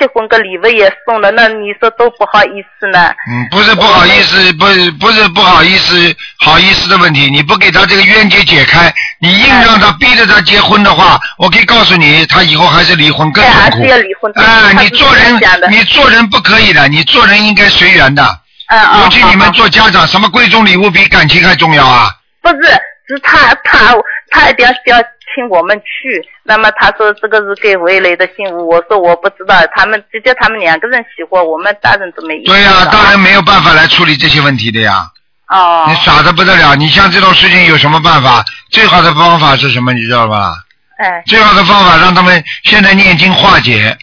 [0.00, 3.14] 结婚个礼物也送了，那你说多不好意思呢？
[3.30, 4.66] 嗯，不是不好意思，不
[4.98, 5.94] 不是不好意思，
[6.40, 7.30] 好意思的问题。
[7.30, 13.90] 你不给他这个冤结解开，你硬让他逼着他结婚的话，我可以告诉你，他以后还是离婚更哎，还痛苦是。
[13.92, 14.32] 要离婚。
[14.34, 15.40] 哎，你做人，
[15.70, 18.40] 你做人不可以的，你做人应该随缘的。
[18.68, 22.10] 嗯嗯尤其你们做家长，什么贵重礼物比感情还重要啊？
[22.42, 22.62] 不是，
[23.08, 23.94] 是他他
[24.30, 25.02] 他一定要要
[25.34, 26.22] 请我们去。
[26.42, 32.38] 那么他说这个是给未来的幸福，我说我不知道，他们直接他们两个人喜欢，我们大人都没。
[32.44, 35.10] 对呀、大人没有办法来处理这些问题的呀。
[35.48, 38.44] 哦你傻的不得了，你像这种事情有什么办法？
[38.72, 39.92] 最好的方法是什么？
[39.92, 40.54] 你知道吧？
[40.98, 43.96] 哎最好的方法让他们现在念经化解。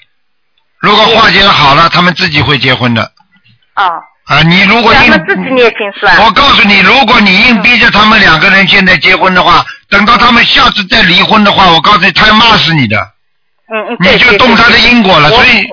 [0.80, 3.04] 如果化解的好了，他们自己会结婚的
[3.76, 4.42] 哦，啊！
[4.44, 6.24] 你如果硬他们自己念经是吧？
[6.26, 12.98] 我告诉你，如果你硬逼着他们两个人现在结婚的话，等到他们下次再离婚的话，我告诉你，他要骂死你的，
[13.74, 15.30] 嗯嗯，对你就动他的因果了。
[15.30, 15.68] 所以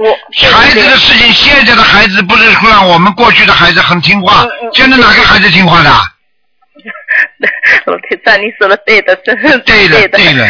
[0.53, 5.91] 孩子的事情，现在的孩子不是像我们过去的孩子很听话现在哪个孩子听话的？
[7.87, 10.09] 老铁长，你说的对的，真是对的的。
[10.19, 10.47] 对的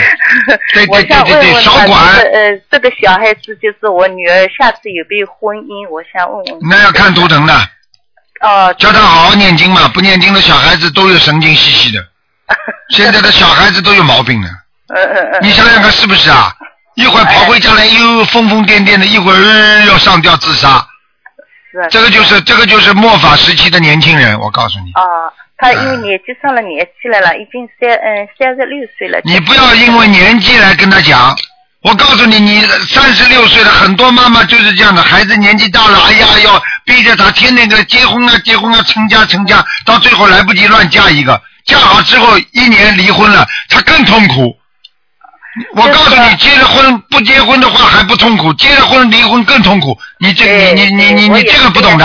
[0.73, 5.89] 对对我想对对对问问他，少管这个呃，这个小孩子就是我女儿，下次有没有婚姻？
[5.91, 6.59] 我想问问。
[6.69, 7.55] 那要看图腾的，
[8.41, 9.89] 哦，叫他好好念经嘛。
[9.89, 12.05] 不念经的小孩子都有神经兮兮的，
[12.97, 14.49] 现在的小孩子都有毛病的。
[14.95, 15.39] 嗯嗯嗯。
[15.43, 16.53] 你想想看是不是啊？
[16.97, 20.85] 一会儿跑回家来又疯疯癫癫的，一会儿呃要上吊自杀，
[21.71, 21.89] 是啊。
[21.89, 25.03] 这个就是这个就是末法时期的年轻人，我告诉你，啊，
[25.57, 29.21] 他因为年纪上了年纪来了，已经三嗯三十六岁了。
[29.25, 31.35] 你不要因为年纪来跟他讲。
[31.83, 44.55] 我告诉你，你三十六岁了，很多妈妈就是这样的，孩子年纪大了，哎呀，要逼着他天天给他结婚啊，结婚啊，成家成家，到最后来不及乱嫁一个，嫁好之后一年离婚了，他更痛苦。
[45.75, 49.99] 我告诉你，结了婚不结婚的话还不痛苦，结了婚离婚更痛苦。
[50.19, 52.05] 你这对你你你你你这个不懂的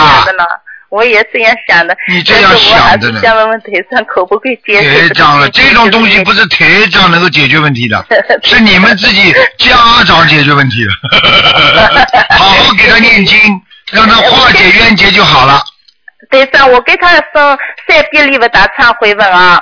[0.95, 1.97] 我也这样想的。
[2.09, 8.05] 你这样想的呢是想问问台上可不可以接受长了，这种东西不是是台长能够解决问题的，
[8.43, 10.91] 是你们自己家长解决问题的。
[12.37, 13.37] 好好给他念经，
[13.91, 15.61] 让他化解冤结就好了。
[16.31, 19.61] 台上，我给他送三遍礼佛大忏悔文啊，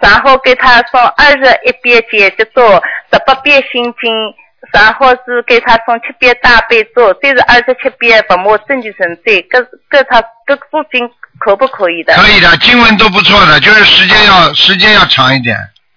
[0.00, 4.34] 然后给他送二十一遍解结咒，十八遍心经，
[4.72, 12.14] 然后是给他送七遍大悲咒，这是二十七遍佛魔正气神咒，各各他各部经可不可以的？
[12.14, 15.56] 可以的，经文都不错的，就是时间要时间要长一点。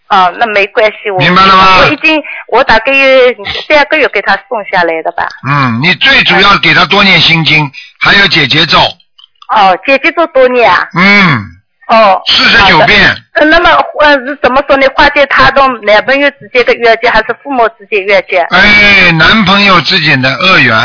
[0.09, 5.27] 哦，那没关系，我明白了吗我已经我大概有三个月给他送下来的吧。
[5.45, 8.79] 嗯，你最主要给他多念心经，还有解结咒。
[9.49, 10.87] 哦，解结咒多念啊。
[10.93, 11.43] 嗯，
[11.87, 12.21] 哦。
[12.27, 13.15] 四十九遍。
[13.33, 13.69] 呃，那么
[14.01, 14.87] 呃是怎么说呢？
[14.95, 18.39] 化解他的男朋友之间的冤结，还是父母之间冤结？
[18.49, 20.75] 哎，男朋友之间的恶缘，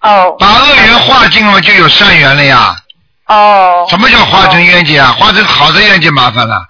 [0.00, 2.76] 哦把恶缘化尽了，就有善缘了呀。
[3.26, 3.86] 哦。
[3.90, 5.12] 什么叫化成冤结啊？
[5.12, 6.66] 化成好的冤结麻烦了。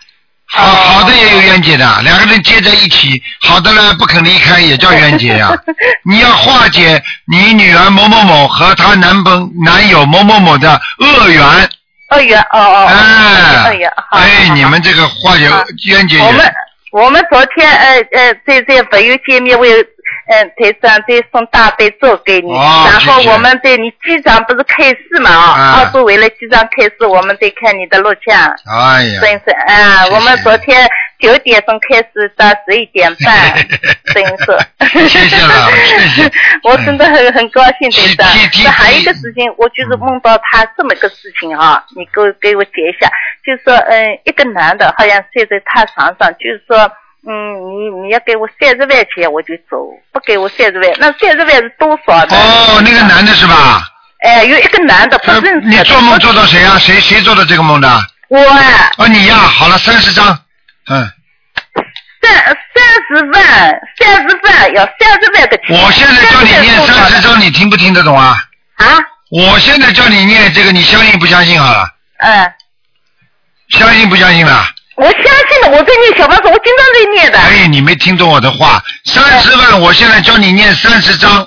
[0.49, 5.51] 好哦好的也有冤结的，两个人接在一起，好的呢不肯离开也叫冤结呀、
[6.09, 11.69] 你要化解你女儿某某某和她男朋男友某某某的恶缘，
[12.16, 12.87] 二月哦哦。
[12.87, 14.18] 哎二月好。
[14.18, 15.48] 哎，你们这个化解
[15.87, 16.52] 冤结我们
[16.92, 19.70] 我们昨天呃呃在在朋友见面，会
[20.29, 28.35] 嗯台上在送大悲咒给你，哦然后我们在你机场不是开市嘛啊，啊澳洲为了机场开市，我们在看你的录像。
[28.66, 33.55] 哎呀，真是啊，我们昨天九点钟开始到十一点半，
[34.12, 35.09] 真是。
[35.09, 38.48] 谢谢了谢谢 我真的很很高兴，队长提提。
[38.48, 43.11] 提这还有一个事情，我就是梦到他这么个事情啊，你给我给我解一下，
[43.44, 46.79] 就是说，嗯，一个男的好像睡在他床上，就是说，
[47.26, 49.76] 嗯，你你要给我三十万钱我就走，
[50.12, 52.37] 不给我三十万，那三十万是多少呢？
[52.37, 53.83] 哦，那个男的是吧？
[54.20, 55.66] 哎，有一个男的不认识的。
[55.68, 56.79] 你做梦做到谁啊？
[56.79, 57.88] 谁谁做的这个梦的？
[58.29, 60.26] 我啊，哦，你呀，好了，三十张，
[60.88, 61.11] 嗯，
[62.22, 65.77] 三三十万，三十万要三十万个钱。
[65.77, 68.37] 我现在叫你念三十张，你听不听得懂啊？
[68.77, 68.87] 啊？
[69.31, 71.88] 我现在叫你念这个，你相信不相信好了？
[72.18, 72.53] 嗯，
[73.70, 74.64] 相信不相信了？
[74.96, 77.38] 我相信的，我在念小房子，我经常在念的。
[77.38, 81.42] 哎，你没听懂我的话，三十万，我现在叫你念三十张，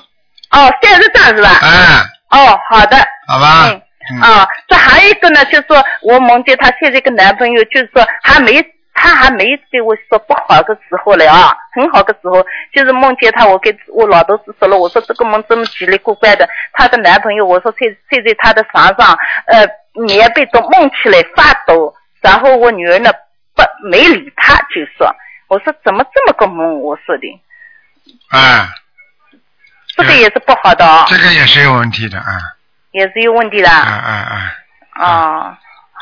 [0.52, 1.60] 哦，三十张是吧？
[1.62, 2.98] 哎，哦，好的。
[3.28, 3.70] 好吧？
[4.12, 8.54] 嗯啊，这还有一个呢，就是说我梦见她现在一个男朋友，就是说还没，
[9.02, 23.10] 他还没对我说不好的时候了啊，很好的时候，就是梦见他，我跟我老头子说了，我说这个梦这么奇里古怪的，她的男朋友，我说睡睡在她的床上，呃，棉被都蒙起来发抖，然后我女儿呢
[23.56, 25.16] 不没理他，就说，
[25.48, 27.42] 我说怎么这么个梦，我说的，
[28.32, 28.68] 哎，
[29.96, 32.38] 这个也是不好的啊，这个也是有问题的啊，
[32.92, 33.70] 也是有问题的。
[33.70, 34.56] 啊啊啊！
[35.02, 35.58] 哦，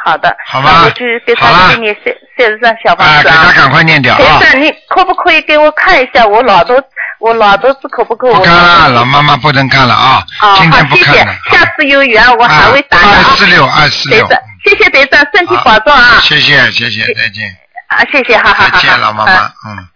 [0.08, 0.36] 好的。
[0.46, 3.32] 好吧那我就给他给你三三十张小房啊，子啊。
[3.34, 4.40] 给他赶快念掉啊！
[4.40, 6.76] 先生，你可不可以给我看一下我老头，
[7.20, 8.34] 我老头子可不可以？
[8.36, 11.34] 不看了，老妈妈不能看了啊，今天，不谢谢看了。。
[11.52, 13.24] 下次有缘我还会打的二啊。
[13.36, 16.20] 四六二四六，队长，谢谢队长，身体保重啊！
[16.22, 17.56] 谢谢谢谢，再见
[17.90, 18.70] 啊，谢谢，好好好。
[18.70, 19.34] 再见，老妈妈
[19.68, 19.88] 嗯，嗯。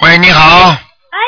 [0.00, 1.18] 喂，你好，哎，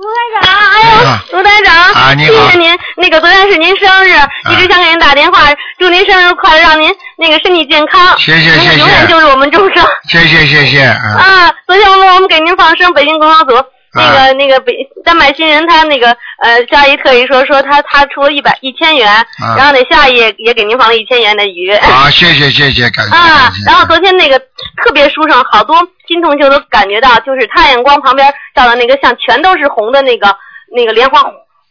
[0.00, 2.78] 卢台长，哎呦卢台长，啊你好谢谢您。
[2.96, 4.14] 那个昨天是您生日，
[4.50, 5.40] 一直想给您打电话，
[5.78, 8.16] 祝您生日快乐，让您那个身体健康。
[8.16, 9.86] 您谢谢谢谢永远就是我们众生。
[10.08, 13.54] 谢谢谢谢，嗯，啊，昨天我们我们给您放生，北京工商组
[13.92, 14.72] 那个、啊那个北
[15.04, 16.08] 丹麦新人，他那个
[16.42, 21.74] 呃夏姨特意说说他他出了一百一千元，啊然后那夏姨也也给您放了一千元的鱼。
[21.80, 24.38] 好，谢谢谢谢，感谢啊，然后昨天那个
[24.82, 25.76] 特别书上好多
[26.06, 30.36] 新同学都感觉到，就是太阳光旁边照的那个像全都是红的那个
[30.74, 31.20] 那个莲花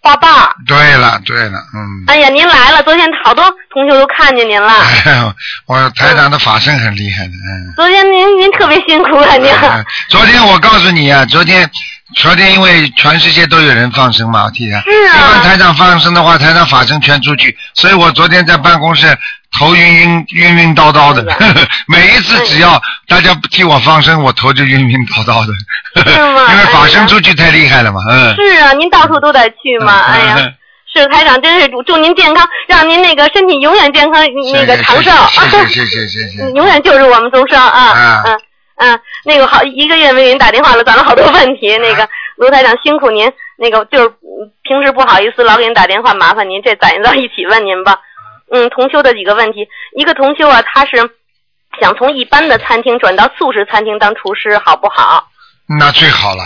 [0.02, 0.50] 花瓣儿。
[0.68, 2.04] 对了对了，嗯。
[2.08, 4.74] 哎呀，您来了，昨天好多同学都看见您了。
[5.06, 5.34] 哎呦，
[5.68, 7.74] 我台长的法身很厉害的，嗯。
[7.76, 9.50] 昨天您您特别辛苦啊，您。
[9.52, 11.70] 嗯昨天我告诉你啊，昨天
[12.16, 14.80] 昨天因为全世界都有人放生嘛，我替他。
[14.82, 19.08] 是啊一般台长放生的话，台长法身全出去，所以我昨天在办公室
[19.60, 21.24] 头晕晕晕晕叨叨的，
[21.88, 25.54] 每一次只要大家替我放生，我头就晕晕叨叨的。
[26.12, 28.36] 是吗因为法身出去太厉害了嘛，嗯。
[28.36, 30.36] 是啊，您到处都得去嘛，哎呀。
[30.40, 30.54] 嗯
[30.92, 35.12] 是台长，真是祝祝您健康，让您那个身体永远健康，那个长寿。
[35.68, 36.50] 谢谢谢谢谢谢。
[36.58, 38.40] 永远就是我们众生啊，啊嗯
[38.80, 41.78] 嗯，那个好，一个月没给您打电话了，攒了好多问题。
[41.78, 48.00] 那个卢台长辛苦您，那个就是嗯平时不好意思老给您打电话，麻烦您这攒到一起问您吧。
[48.52, 50.92] 嗯，同修的几个问题，一个同修啊，他是
[51.82, 55.28] 想从一般的餐厅转到素食餐厅当厨师，好不好？
[55.80, 56.44] 那最好了。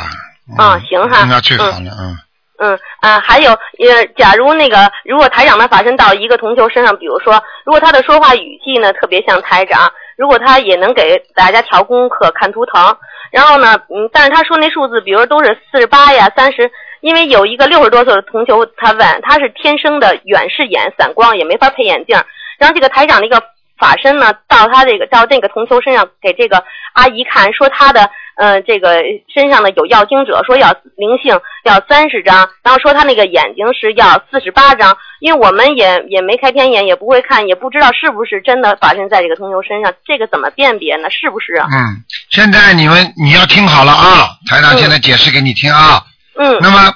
[0.58, 1.26] 啊，行哈。
[1.30, 2.18] 那最好了，嗯。
[2.60, 12.98] 嗯啊，还有呃，假如那个如果台长的法身到一个同修身上，比如说，如果他的说话语气呢特别像台长，如果他也能给大家调功课、看图腾，
[13.32, 16.72] 然后呢，嗯，但是他说那数字，比如都是四十八呀、三十，
[17.02, 22.16] 因为有一个六十多岁的同修，他问他是天生的远视眼散光，也没法配眼镜，
[22.58, 23.42] 然后这个台长那个
[23.78, 29.02] 法身呢，到他这个到这个同修身上给这个阿姨看，说他的呃这个
[29.34, 41.10] 身上呢有要经者，说要灵性要三十张，然后说他那个眼睛是要四十八张，因为我们也也没开天眼，也不会看，也不知道是不是真的发生在这个同修身上，这个怎么辨别呢？
[41.10, 41.68] 是不是啊？
[41.72, 46.04] 嗯，现在你们你要听好了啊，台长现在解释给你听啊。
[46.38, 46.58] 嗯。
[46.62, 46.94] 那么，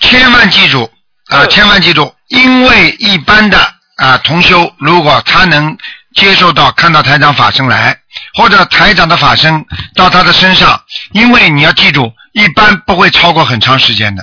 [0.00, 0.88] 千万记住
[1.28, 3.58] 啊，千万记住，因为一般的
[3.96, 5.76] 啊同修，如果他能
[6.14, 7.96] 接受到看到台长法身来，
[8.34, 10.80] 或者台长的法身到他的身上，
[11.12, 14.22] 因为你要记住，一般不会超过很长时间的。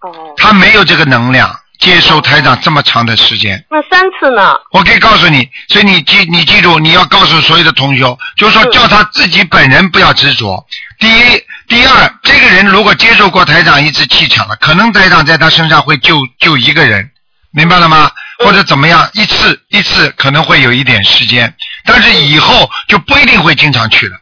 [0.00, 0.34] 哦。
[0.36, 3.64] 他没有这个能量接受台长这么长的时间。
[3.70, 4.54] 那三次呢？
[4.72, 10.66] 我可以告诉你，所以你记你记住，你要告诉所有的同修，就是说叫他自己本人不要执着。
[10.98, 17.10] 第一，第二，这个人如果接受过台长一次气场了，可能台长在他身上会救救一个人，
[17.52, 18.10] 明白了吗？
[18.44, 21.52] 或者怎么样，一次一次可能会有一点时间，
[21.84, 24.16] 但是以后就不一定会经常去了。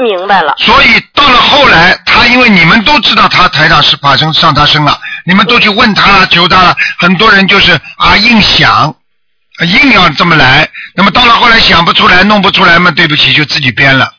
[0.00, 0.54] 明白了。
[0.58, 14.12] 所以到了后来，他因为你们都知道他台长是法生上他身了，你们都去问他了、求他了，很多人就是啊硬想，啊硬要这么来，那么到了后来想不出来、弄不出来嘛，对不起，就自己编了。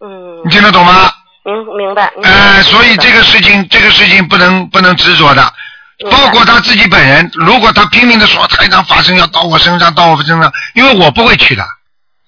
[0.00, 0.42] 嗯。
[0.44, 1.12] 你听得懂吗？
[1.42, 2.12] 明明白。
[2.22, 5.52] 呃，所以这个事情，这个事情不能不能执着的。
[6.10, 11.66] 包括他自己本人，如果他拼命的说台长法生要到我身上，到我身上，因为我不会去的，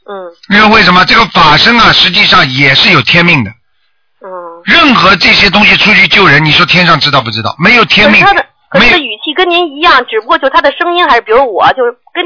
[0.04, 3.50] 嗯因为为什么这个法身啊，实际上也是有天命的。
[3.50, 4.62] 嗯。
[4.64, 7.54] 任何这些东西出去救人，你说天上知道不知道？
[7.58, 12.24] 没有天命可是他，的可是语气跟您一样，只不过就他的声音还是，比如我就是跟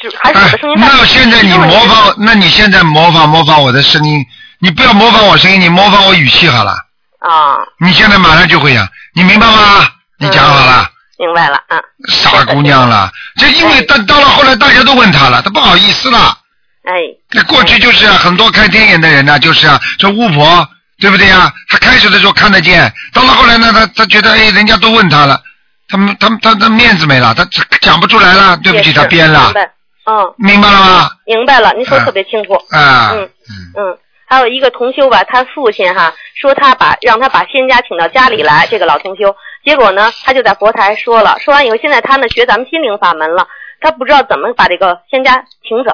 [0.00, 0.76] 只还是我的声音。
[0.80, 4.24] 但那现在你模仿，那你现在模仿模仿我的声音，
[4.60, 6.72] 你不要模仿我声音，你模仿我语气好了。
[7.20, 9.88] 啊，你现在马上就会呀，你明白吗？
[10.18, 10.88] 你讲好了，
[11.18, 13.10] 明白了，嗯，傻姑娘了。
[13.36, 16.38] 这因为到到了后来，大家都问他了，他不好意思了。
[16.86, 20.68] 哎，那过去就是啊，很多看天眼的人呢，就是啊，说巫婆，
[21.00, 21.52] 对不对呀？
[21.68, 25.40] 他开始的时候看得见，到了后来呢，他他觉得哎，人家都问他了，
[25.88, 27.44] 他们他们他他面子没了，他
[27.80, 29.72] 讲不出来了，对不起，他编了明，白，
[30.06, 31.10] 嗯，明白了吗？
[31.26, 32.54] 明白了，您说特别清楚。
[32.70, 33.28] 啊，嗯
[33.76, 39.34] 嗯，还有一个同修吧，他父亲哈说他把让他把仙家请到家里来，这个老同修，
[39.64, 43.48] 结果呢他就在佛台说了，说完以后现在他呢学咱们心灵法门了，
[43.80, 45.92] 他不知道怎么把这个仙家请走，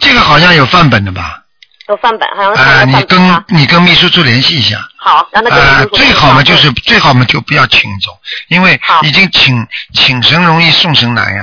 [0.00, 1.42] 这个好像有范本的吧？
[1.88, 3.44] 有范本，好像是啊，看你到范本啊。
[3.48, 4.76] 跟你跟秘书处联系一下。
[4.98, 8.10] 好，让他跟啊最好嘛就是最好嘛就不要请走，
[8.48, 11.42] 因为已经请请神容易送神难呀，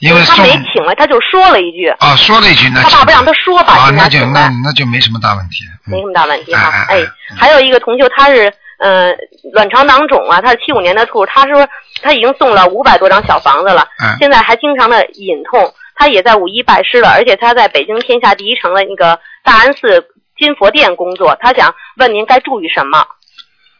[0.00, 5.64] 因为他没请了，他就说了一句，啊说了一句那他爸不让他说吧啊那就那，那就没什么大问题。
[5.86, 6.68] 没什么大问题哈。
[6.88, 9.10] 哎哎，还有一个同修，他是呃
[9.54, 11.66] 卵巢囊肿啊，他是七五年的兔，他说
[12.02, 20.06] 他已经送了五百多张小房子了，嗯现在还经常的隐痛，他也在五一拜师了，而且他在北京天下第一城的那个大安寺
[20.38, 23.04] 金佛殿工作，他想问您该注意什么？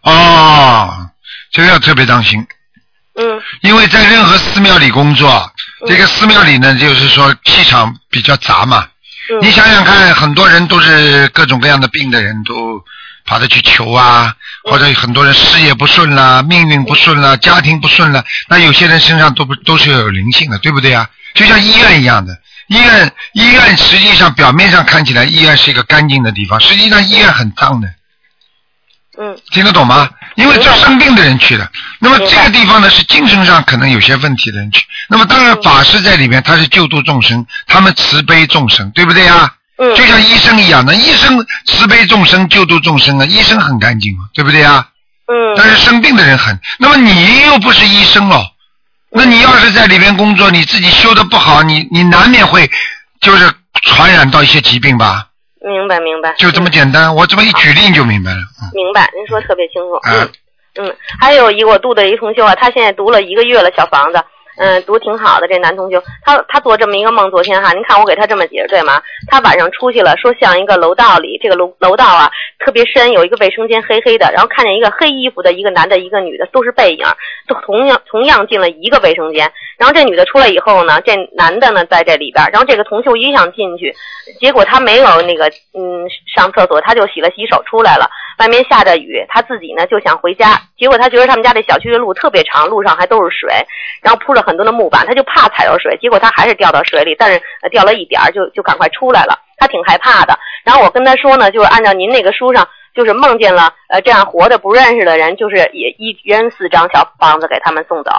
[0.02, 1.10] 哦，
[1.52, 2.44] 这个要特别当心，
[3.14, 5.50] 嗯因为在任何寺庙里工作，
[5.86, 8.88] 这个寺庙里呢，就是说气场比较杂嘛。
[9.30, 12.82] 嗯你想想看，很多人都是各种各样的病的人，都
[13.26, 21.10] 跑着去求啊，嗯或者很多人事业不顺啦，命运不顺啦，家庭不顺啦，那有些人身上都不都是有灵性的，对不对啊？
[21.35, 22.37] 就像医院一样的，
[22.68, 27.89] 医院医院实际上表面上看起来医院是一个干净的地方，实际上医院很脏的。
[29.20, 30.09] 嗯听得懂吗？
[30.37, 31.68] 因为这生病的人去的，
[31.99, 34.85] 那么这个地方呢是精神上可能有些问题的人去。
[35.09, 39.53] 那么当然法师在里面，他是救度众生，他们慈悲众生，对不对呀？
[39.79, 39.93] 嗯。
[39.97, 44.87] 就像医生一样的，医生慈悲众生，救度众生啊，医生很干净嘛，对不对呀？
[45.26, 45.57] 嗯。
[45.57, 48.45] 但是生病的人很，那么你又不是医生哦，
[49.11, 52.68] 那你要是在里边工作，你自己修的不好，你你难免会
[53.20, 53.50] 就是
[53.82, 55.28] 传染到一些疾病吧，
[55.61, 57.14] 明白明白，就这么简单。
[57.14, 58.38] 我这么一举例你就明白了。
[58.74, 59.94] 明白，您说特别清楚。
[59.94, 60.30] 啊嗯
[60.80, 64.22] 嗯，还有一个我读的一个同修啊，他现在读了一个月了，小房子，
[64.59, 65.46] 嗯，读挺好的。
[65.46, 69.00] 这男同学，他他做这么一个梦，昨天哈，您看我给他这么解释对吗？
[69.28, 77.06] 他晚上出去了，说像一个楼道里，这个楼楼道啊特别深，有一个卫生间黑黑的，然后看见一个黑衣服的一个男的，一个女的，都是背影，
[77.46, 79.50] 都同样同样进了一个卫生间。
[79.78, 83.94] 然后这女的出来以后呢，这男的呢在这里边，然后这个同秀也想进去，
[84.40, 86.04] 结果他没有那个嗯
[86.34, 88.11] 上厕所，他就洗了洗手出来了。
[88.39, 93.51] 外面下着雨，他自己呢就想回家，结果他觉得他们家这小区的路特别长，路上还都是水，
[94.01, 100.39] 然后铺了很多的木板，他就怕踩到水，结果他还是掉到水里，但是呃掉了一点儿就就赶快出来了，他挺害怕的。
[100.64, 108.11] 然后我跟他说呢，就是按照您那个书上，就是梦见了呃这样活的不认识的人，就是也一人四张小房子给他们送走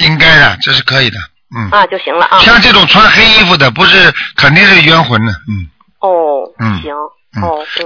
[0.00, 1.16] 应该的，这是可以的，
[1.56, 1.70] 嗯。
[1.70, 2.38] 啊就行了啊。
[2.38, 5.70] 像这种穿黑衣服的，不是肯定是冤魂呢，嗯。
[6.00, 6.94] 哦，嗯行，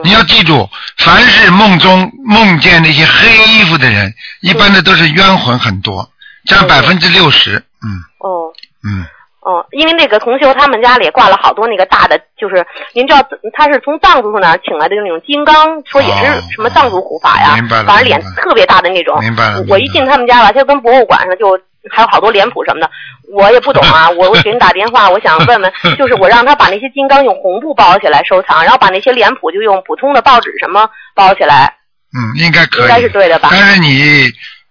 [0.03, 0.69] 你要记住，
[0.99, 6.09] 凡是梦中梦见那些黑衣服的人，一般的都是冤魂很多，
[6.47, 7.57] 占百分之六十。
[7.57, 7.89] 嗯。
[8.19, 8.53] 哦。
[8.85, 9.07] 嗯，
[9.43, 13.23] 哦，因为那个同修他们家里挂了好多那个大的，就是您知道
[13.53, 19.17] 他是从藏族那儿请来的那种金刚，说也是什么藏族护法呀，哦明白了反正脸特别大的那种。
[19.21, 21.57] 明白了我一进他们家吧，就跟博物馆上就
[21.91, 22.91] 还有好多脸谱什么的，
[23.33, 24.09] 我也不懂啊。
[24.17, 31.75] 我我给你打电话，我想问问， 就是我让他把那些金刚用红布包起来收藏，然后把那些脸谱就用普通的报纸什么包起来，
[32.15, 32.83] 嗯，应该可以。
[32.83, 33.49] 应该是对的吧？
[33.51, 34.25] 但是你，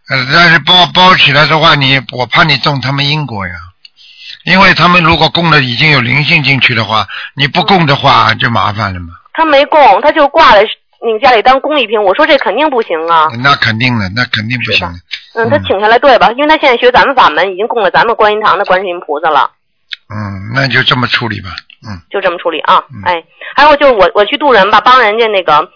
[0.10, 3.54] 呃，但是包包起来的话，你我怕你中他们因果呀，
[4.46, 9.08] 因为他们如果供了已经有灵性进去的话，你不供的话就麻烦了嘛。
[9.34, 12.02] 他没供，他就挂在你家里当工艺品。
[12.04, 13.28] 我说这肯定不行啊。
[13.42, 15.00] 那肯定的，那肯定不行的。
[15.34, 16.32] 嗯，他请下来对吧？
[16.32, 19.50] 因为他现在学咱们法门，已经供了咱们观音堂的观世音菩萨了，
[20.10, 21.50] 嗯，那就这么处理吧。
[21.88, 22.84] 嗯，就这么处理啊。
[23.06, 23.24] 哎，
[23.56, 25.68] 还有就是我我去渡人吧，帮人家那个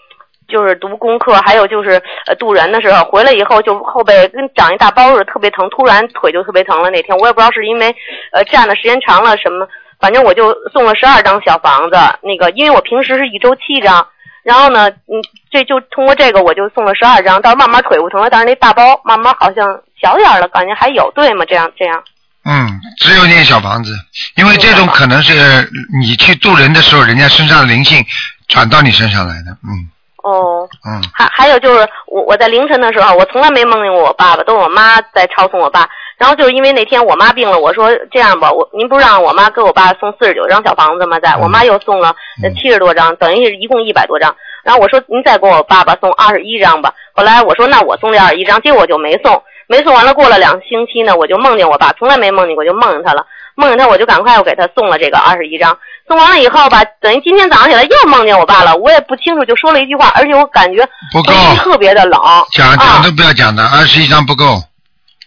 [0.46, 6.90] 就是读功课，还有就是呃渡人的时候回来以后就后背跟长一大包似的，特别疼，突然腿就特别疼了。
[6.90, 7.94] 那天我也不知道是因为
[8.32, 9.66] 呃站的时间长了什么，
[9.98, 11.96] 反正我就送了十二张小房子。
[12.22, 14.06] 那个因为我平时是一周七张。
[14.46, 15.18] 然后呢，嗯，
[15.50, 21.44] 这就通过这个，我就送了十二张，到时候慢慢腿不疼了，但是那大包慢慢好像小点儿了，感觉还有，对吗？
[21.48, 22.00] 这样这样。
[22.44, 23.90] 嗯，只有念小房子，
[24.36, 25.68] 因为这种可能是
[26.00, 28.06] 你去渡人的时候，人家身上的灵性
[28.46, 29.90] 转到你身上来的，嗯
[30.22, 31.02] 哦，嗯。
[31.12, 35.88] 还还有就是我我在凌晨的时候，我从来没梦见过我爸爸，都是我妈在抄送我爸。
[36.18, 41.20] 然后就是因为那天我妈病了，我说这样吧，我您不是让我妈给我爸送四十九张小房子吗？
[41.20, 42.14] 在我妈又送了
[42.60, 44.34] 七十多张，等于是一共一百多张。
[44.64, 46.92] 然后我说您再给我爸爸送二十一张吧。
[47.12, 50.14] 后来我说那我送这二十一张，结果我就没送，没送完了。
[50.14, 53.26] 过了两星期呢，我就梦见我爸，从来没梦见过，就梦见他了。
[53.54, 55.78] 梦见他，我就赶快又给他送了这个二十一张。
[56.08, 62.20] 送完了以后吧，等于今天早上起来又梦见我爸了，我也不清楚，就说了一句话，而且我感觉不够特别的冷，
[62.52, 64.44] 讲讲都不要讲的，二十一张不够，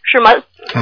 [0.03, 0.31] 是吗？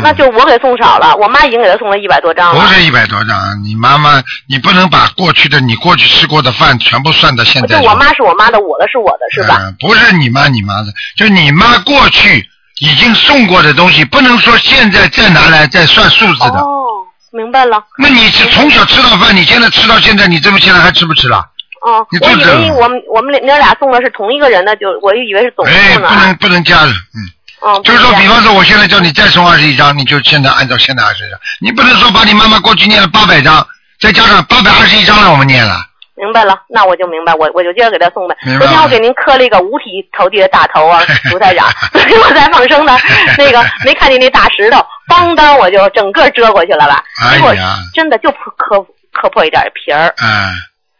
[0.03, 2.61] 那就我给送少了，我妈已经给他送了一百多张了。
[2.61, 9.57] 不是一百多张，你妈妈你不能把过去的你过去吃过的饭全部算到现在我妈是我妈的，我的是我的，是吧？
[9.61, 12.47] 嗯，不是你妈你妈的，就你妈过去
[12.79, 16.59] 已经送过的东西，不能说现在再拿来再算数字的。
[16.59, 17.81] 哦，明白了。
[17.97, 21.37] 那你是从小吃到饭，你现在吃到现在，你这么现在还吃不吃了？
[21.85, 26.09] 哦，你我以为我们我们娘俩送的是同一个人的，就我就以为是总哎，数呢。
[26.09, 27.36] 不能不能加了，嗯。
[27.65, 33.65] 嗯，就是说，比方说，我现在叫你再送二十一张，你就现在按照现在二十一张，你不能说把你妈妈过去念了八百张，
[33.99, 35.83] 再加上八百二十一张让我们念了。
[36.15, 38.35] 明白了，那我就明白，我我就接着给他送呗。
[38.57, 39.85] 昨天我给您磕了一个五体
[40.17, 41.01] 投地的大头啊，
[41.31, 41.67] 卢台长。
[41.91, 42.97] 昨天我在放生呢，
[43.37, 47.03] 那个没看见那大石头，邦当我就整个遮过去了吧。
[47.23, 50.11] 哎结果呀，真的就磕磕磕破一点皮儿。
[50.17, 50.53] 嗯，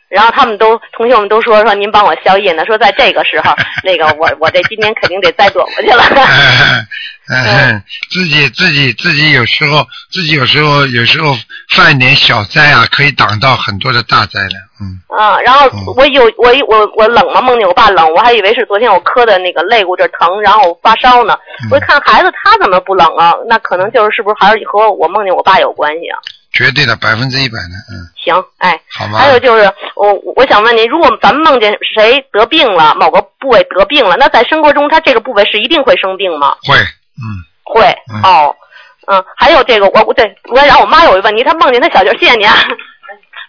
[0.10, 3.53] 然后他们都同学们都说说您帮我消业呢，说在这个时候，
[3.84, 6.03] 那个我我这今年肯定得再躲过去了。
[7.30, 11.36] 嗯，自己自己自己有时候自己有时候有时候
[11.76, 14.55] 犯点小灾啊，可以挡到很多的大灾的。
[14.80, 21.38] 嗯，啊，然后我有我我我冷嘛，梦见我爸冷，我还以为是昨天我磕的那个肋骨这儿疼，然后发烧呢。
[21.64, 23.34] 嗯我一看孩子他怎么不冷啊？
[23.49, 26.18] 那可能就是是不是还是和我梦见我爸有关系啊？
[26.58, 29.20] 绝对的百分之一百的，嗯，行，哎，好吗？
[29.20, 36.55] 还有就是我我想问您，如果咱们梦见谁得病了，某个部位得病了，那在生活中他这个部位是一定会生病吗？
[36.64, 38.55] 会，嗯，会，嗯哦，
[39.05, 42.55] 嗯，还有这个我我对我然后，我妈有一个问题，她梦见她小舅，谢谢您啊，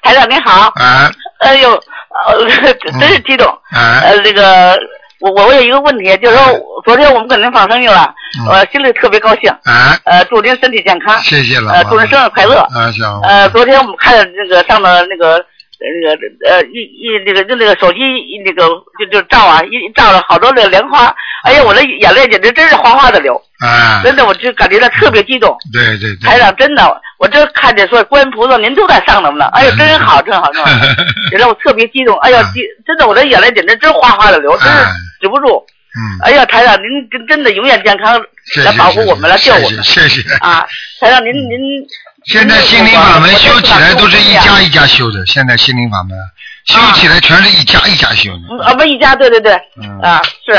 [0.02, 3.46] 台长您好，哎哎呦，呃，真是激动。
[3.70, 4.78] 啊，呃，这个
[5.20, 6.44] 我我我有一个问题，就是说
[6.84, 9.50] 昨天我们跟您放生去了，嗯我心里特别高兴。
[9.64, 11.18] 啊，呃，祝您身体健康。
[11.22, 12.58] 谢谢了，呃，祝您生日快乐。
[12.60, 15.44] 啊，行，呃，昨天我们看那个上的那个
[15.80, 17.98] 那个呃一一那个就那个手机
[18.44, 18.62] 那个
[18.98, 21.12] 就就照啊一照了好多那个莲花，
[21.44, 25.56] 哎呀，我的眼泪简直真是哗哗的流，啊，真的我就感觉到特别激动。
[25.72, 30.70] 对对对，台长，真的，我这看见说观音菩萨您都在上头呢，哎呀，真好，真好，真好，
[31.32, 32.16] 也让我特别激动。
[32.20, 34.78] 哎呀，激真的，我这眼泪简直真哗哗的流，真是
[35.20, 35.64] 止不住。
[35.98, 38.20] 嗯，哎呀，台长，您真真的永远健康，
[38.64, 40.34] 来保护我们，来救我们谢谢谢谢。
[40.36, 40.64] 啊！
[41.00, 41.59] 台长，您您
[42.26, 46.16] 现在心灵法门修起来都是一家一家修的，现在心灵法门
[46.66, 48.40] 修起来全是一家一家修的。
[48.50, 49.52] 嗯啊，我们一家对对对，
[49.82, 50.52] 嗯啊是。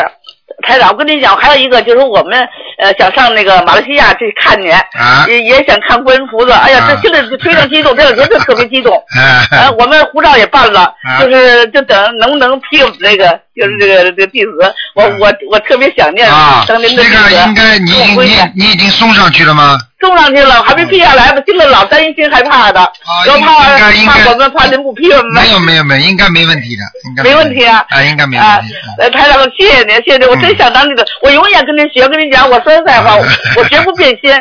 [0.65, 2.39] 台长，我跟你讲，还有一个就是我们
[2.77, 6.57] 呃想上那个马来西亚去看你，啊也也想看观音菩萨。
[6.57, 8.95] 哎呀，啊这心里非常激动， 这两天就特别激动。
[8.95, 14.51] 啊呃，我们护照也办了，啊就是就等能不能批那个就是这个这个弟子，
[14.95, 17.03] 我我我特别想念那弟子。
[17.03, 17.91] 个应该你
[18.23, 19.77] 你你已经送上去了吗？
[19.99, 22.79] 送上去了，还没批下来呢，心里老担心害怕的，
[23.27, 25.33] 要应怕怕我们怕您不批我们。
[25.33, 33.25] 没有没有没有，应该没问题的，应该没问题啊啊，应该没啊问题。，呃，台长，谢谢您，谢谢您，我真想当你的，我永远跟您学，跟您讲，我说实在话， 我
[33.57, 34.31] 我绝不变心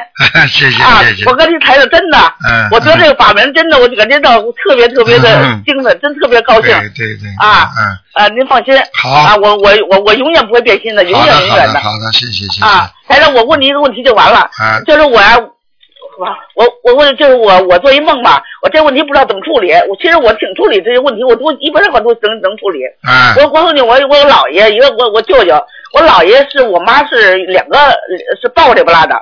[0.49, 1.25] 谢谢啊谢谢。！
[1.27, 7.29] 我跟您台长真的嗯，我觉得这个法门真的，我就感觉到特别特别的嗯精神，真特别高兴对对对。
[7.39, 8.27] 啊嗯，啊！
[8.35, 12.65] 您放心，好啊，我我我我永远不会变心的，永好的好远永远的好的，谢谢谢谢。
[12.65, 12.91] 啊！
[13.07, 15.39] 台长，我问你一个问题就完了，啊就是我呀，
[16.19, 22.81] 我我我问就是我我做一梦吧，我这问题不知道怎么处理，我其实我挺处理这些问题，我都基本上我都能能处理。
[23.07, 25.55] 啊我我告诉你，我我有姥爷，一个我我舅舅，
[25.95, 27.79] 我姥爷是我妈是两个
[28.43, 29.15] 是抱着不拉的，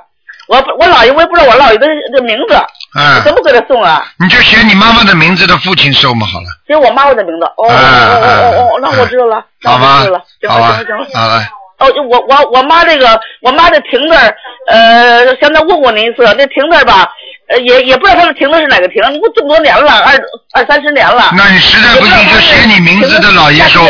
[0.48, 2.54] 我我姥爷我也不知道我姥爷的的名字，
[2.94, 4.06] 我啊怎，么给他送啊？
[4.18, 7.44] 你就写你妈妈的名字的父亲收嘛，好了，写我妈妈的名字。
[7.56, 11.42] 哦哦哦哦那我知道了，那好吧我知道了，行好吧了行了行了。，好了，
[11.78, 14.34] 哦，就我我我妈这个，我妈这亭子儿，
[14.68, 17.08] 呃，现在问过您一次，那亭子儿吧，
[17.48, 20.14] 呃，也也不知道他的亭子是哪个亭，你不这么多年了，二
[20.54, 21.32] 二三十年了。
[21.36, 23.80] 那你实在不行就写你名字的姥爷收。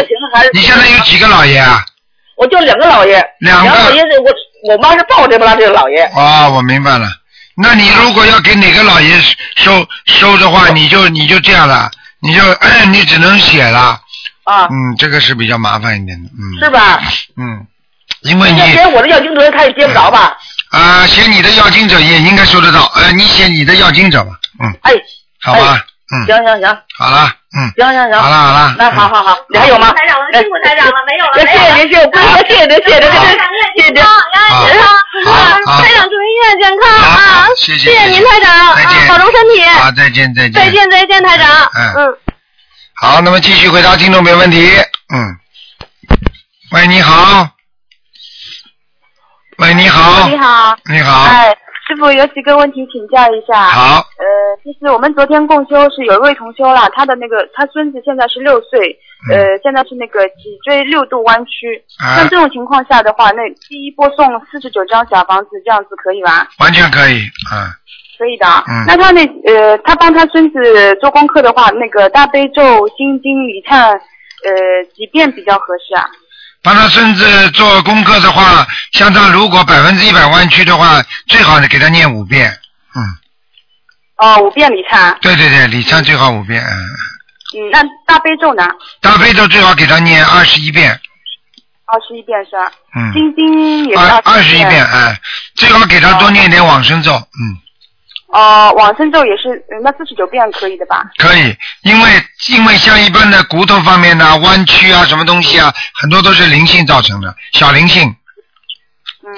[0.53, 1.79] 你现在有几个姥爷啊？
[2.37, 4.31] 我就两个姥爷，两个姥爷是我
[4.69, 6.03] 我妈是抱着不拉这个老爷。
[6.15, 7.09] 啊，我明白了。
[7.57, 9.19] 那你如果要给哪个老爷
[9.57, 11.91] 收收的话，你就你就这样了，
[12.21, 12.43] 你就
[12.93, 14.01] 你只能写了。
[14.45, 14.65] 啊。
[14.67, 16.43] 嗯，这个是比较麻烦一点的，嗯。
[16.63, 17.01] 是吧？
[17.37, 17.67] 嗯，
[18.23, 20.37] 因为你写我的要经者他也接不着吧？
[20.71, 24.93] 啊，写你的要经者也应该收得到，呃，你写你的要经者吧，嗯，哎，
[25.41, 27.27] 好吧，嗯，行行行，好了，
[27.59, 29.93] 嗯，行行行，好了好了，那好好好，你还有吗？
[29.93, 31.67] 台长了，辛苦台长了，没有了，谢没有了。
[31.67, 33.11] 谢您，谢谢，不是谢谢您，谢谢您，
[33.75, 33.97] 谢谢您。
[33.97, 34.87] 台长，
[35.67, 37.49] 台长祝您越健康啊！
[37.57, 39.65] 谢谢谢谢您，台长啊再见，保重身体。
[39.65, 41.49] 好，再见再见，再见再见，台长。
[41.75, 42.19] 嗯嗯。
[42.95, 44.71] 好，那么继续回答听众朋友问题。
[45.13, 45.37] 嗯，
[46.71, 47.49] 喂，你好。
[49.59, 50.29] 喂，你好。
[50.29, 50.77] 你好。
[50.85, 51.23] 你好。
[51.23, 51.57] 哎，
[51.87, 53.69] 师傅有几个问题请教一下。
[53.71, 54.03] 好。
[54.19, 54.27] 呃，
[54.65, 58.99] 就是我们昨天共修是有一位同修啦，他的那个他孙子现在是六岁，
[59.31, 61.83] 呃，现在是那个脊椎六度弯曲。
[62.03, 66.49] 啊像这种情况下的话，那第一波送四十九张小房子，这样子可以吧？
[66.59, 67.21] 完全可以，
[67.55, 67.71] 嗯，
[68.19, 68.47] 可以的。
[68.67, 76.03] 嗯那他那呃，他帮他孙子做功课的话，那个大悲咒、心经、礼忏，呃，几遍比较合适啊？
[76.67, 82.51] 帮他孙子做功课的话，像他如果百分之一百弯曲的话，最好呢给他念五遍，
[82.97, 83.01] 嗯，
[84.17, 85.17] 哦，五遍礼忏。
[85.21, 86.75] 对对对，礼忏最好五遍，嗯，
[87.55, 88.67] 嗯，那大悲咒呢？
[89.01, 90.91] 大悲咒最好给他念二十一遍，
[91.85, 92.73] 二十一遍是吧？
[92.97, 95.21] 嗯，心经也是二二十十一遍，哎，
[95.55, 97.63] 最好给他多念一点往生咒，嗯。
[98.37, 101.03] 哦，往生咒也是，呃那四十九遍可以的吧？
[101.17, 102.11] 可以，因为
[102.49, 105.73] 因为像一般的骨头方面的弯曲啊，什么东西啊，
[106.03, 108.15] 很多都是灵性造成的，小灵性，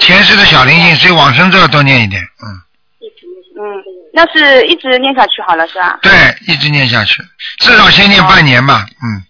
[0.00, 6.00] 前世的小灵性，所以往生咒要多念一点，嗯，嗯，那是一直念下去好了是吧？
[6.02, 6.12] 对，
[6.48, 7.22] 一直念下去，
[7.58, 9.22] 至少先念半年吧，嗯，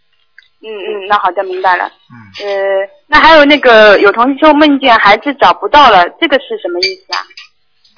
[0.64, 1.85] 嗯嗯，那好的，明白了。
[1.85, 2.47] 嗯。
[2.47, 7.21] 呃，那还有那个有同修梦见孩子找不到了，这个是什么意思啊？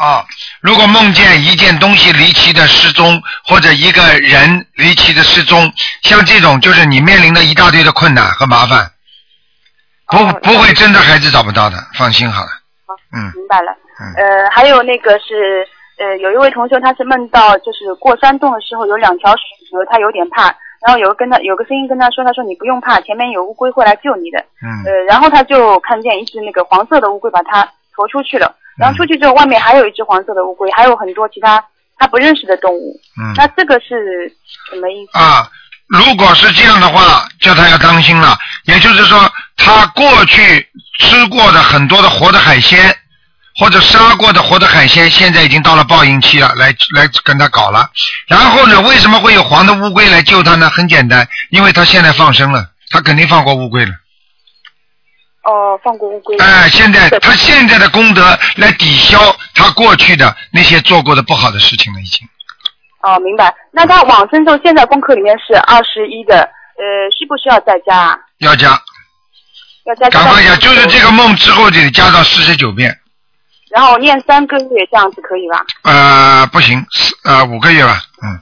[0.01, 0.25] 哦，
[0.63, 5.71] 如果梦见一件东西离奇的失踪，或者一个人离奇的失踪，
[6.03, 8.91] 像这种就是你面临的一大堆的困难和麻烦，
[10.09, 12.49] 不不会真的孩子找不到的，放心好了，
[12.87, 13.29] 好嗯。
[13.37, 13.77] 明白了。
[14.17, 20.45] 呃，还有那个是呃，有一位同学他是梦到就是过山洞的时候有两条水蛇，他有点怕，
[20.81, 24.39] 然后有个跟他有个声音跟他说，他说你不用怕，前面有乌龟会来救你的。
[24.65, 31.63] 嗯呃，然后他就看见一只那个黄色的乌龟把他驮出去了，然后出去之后外面还有一只黄色的乌龟，还有很多其他
[31.99, 32.99] 他不认识的动物。
[33.21, 34.33] 嗯那这个是
[34.71, 35.19] 什么意思？
[35.19, 35.51] 啊，
[35.87, 38.39] 如果是这样的话，叫他要当心了。
[38.65, 40.67] 也就是说，他过去
[40.99, 42.97] 吃过的很多的活的海鲜，
[43.59, 47.91] 或者杀过的活的海鲜，现在已经到了报应期了，来来跟他搞了。
[48.29, 50.71] 然后呢，为什么会有黄的乌龟来救他呢？
[50.71, 53.93] 很简单，因为他现在放生了，他肯定放过乌龟了。
[55.45, 56.37] 哦，放过乌龟。
[56.39, 58.23] 哎、现在他现在的功德
[58.57, 59.19] 来抵消
[59.55, 62.29] 他过去的那些做过的不好的事情了，已经。
[63.03, 63.55] 哦，明白。
[63.71, 68.19] 那他往生咒现在功课里面是二十一的，呃，需不需要再加啊？
[68.39, 68.79] 要加，
[69.87, 70.11] 要加。
[70.11, 72.95] 赶快加，就是这个梦之后得加到四十九遍。
[73.71, 75.65] 然后念三个月这样子可以吧？
[75.85, 78.39] 呃，不行，四呃五个月吧，嗯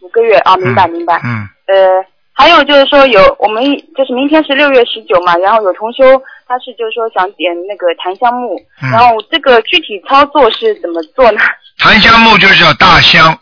[0.00, 1.20] 五个月啊，明白明白。
[1.22, 2.04] 嗯，呃，
[2.42, 3.62] 还有就是说有我们
[3.96, 6.02] 就是明天是六月十九嘛，然后有同修
[6.48, 11.40] 他是就是说想点那个檀香木，嗯然后这个具体操作是怎么做呢？
[11.78, 13.38] 檀香木就是要大香，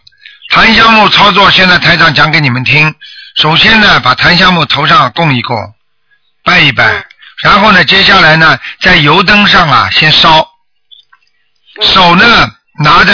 [0.50, 2.94] 檀香木操作现在台长讲给你们听。
[3.36, 5.56] 首先呢，把檀香木头上供一供，
[6.44, 7.02] 拜一拜，
[7.42, 10.46] 然后呢，接下来呢，在油灯上啊先烧，
[11.80, 12.24] 手呢
[12.84, 13.12] 拿着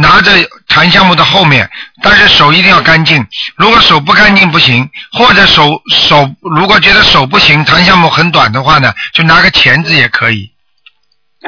[0.00, 0.32] 拿着
[0.68, 1.68] 檀香木的后面，
[2.02, 3.26] 但是手一定要干净。
[3.56, 10.50] 如果手不干净不行，或者手手如果觉得手不行，檀香木很短的话呢，就拿个钳子也可以。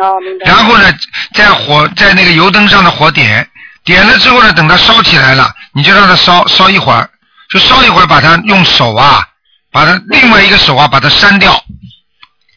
[0.00, 0.46] 哦，明白。
[0.46, 0.92] 然后呢，
[1.34, 3.48] 在火在那个油灯上的火点，
[3.84, 7.08] 点了之后呢，等它烧起来了，你就让它烧烧一会儿，
[7.50, 9.26] 就烧一会儿，把它用手啊，
[9.72, 11.64] 把它另外一个手啊，把它扇掉，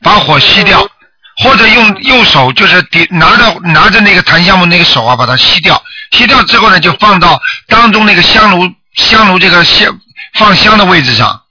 [0.01, 0.87] 把火熄掉，
[1.37, 5.81] 或者用右手就是点拿着拿着那个檀香木那个手啊，把它吸掉，
[6.11, 9.99] 吸掉之后呢，就放到当中那个香炉香炉这个香
[10.35, 11.41] 放香的位置上，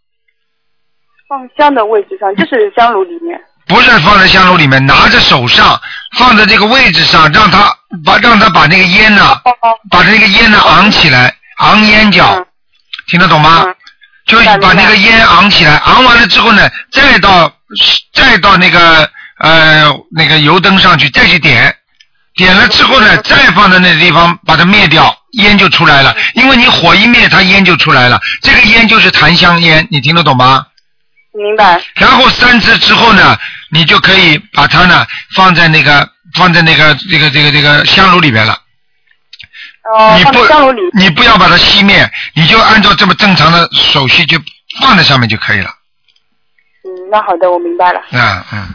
[1.29, 3.41] 放香的位置上就是香炉里面。
[3.69, 5.81] 不是放在香炉里面，拿着手上，
[6.19, 7.73] 放在这个位置上，让它
[8.05, 9.41] 把让它把那个烟呢、
[9.89, 12.45] 把那个烟呢昂起来，昂烟角，
[13.07, 13.65] 听得懂吗？
[14.27, 17.51] 就是把那个烟昂起来，昂完了之后呢，再到
[18.13, 19.09] 再到那个
[19.43, 21.77] 呃那个油灯上去再去点，
[22.35, 26.17] 点了之后呢，再放在那个地方把它灭掉，烟就出来了。
[26.35, 28.21] 因为你火一灭，它烟就出来了。
[28.41, 30.67] 这个烟就是檀香烟，你听得懂吗？
[31.35, 31.83] 明白。
[31.95, 33.39] 然后三次之后呢，
[33.71, 38.59] 你就可以把它呢放在那个放在那个这个这个这个香炉里边了。
[39.93, 40.99] 哦，放你不。
[40.99, 44.39] 你不要把它熄灭，你就按照这么正常的手续就
[44.81, 45.71] 放在上面就可以了。
[46.85, 48.01] 嗯，那好的，我明白了。
[48.11, 48.69] 嗯嗯，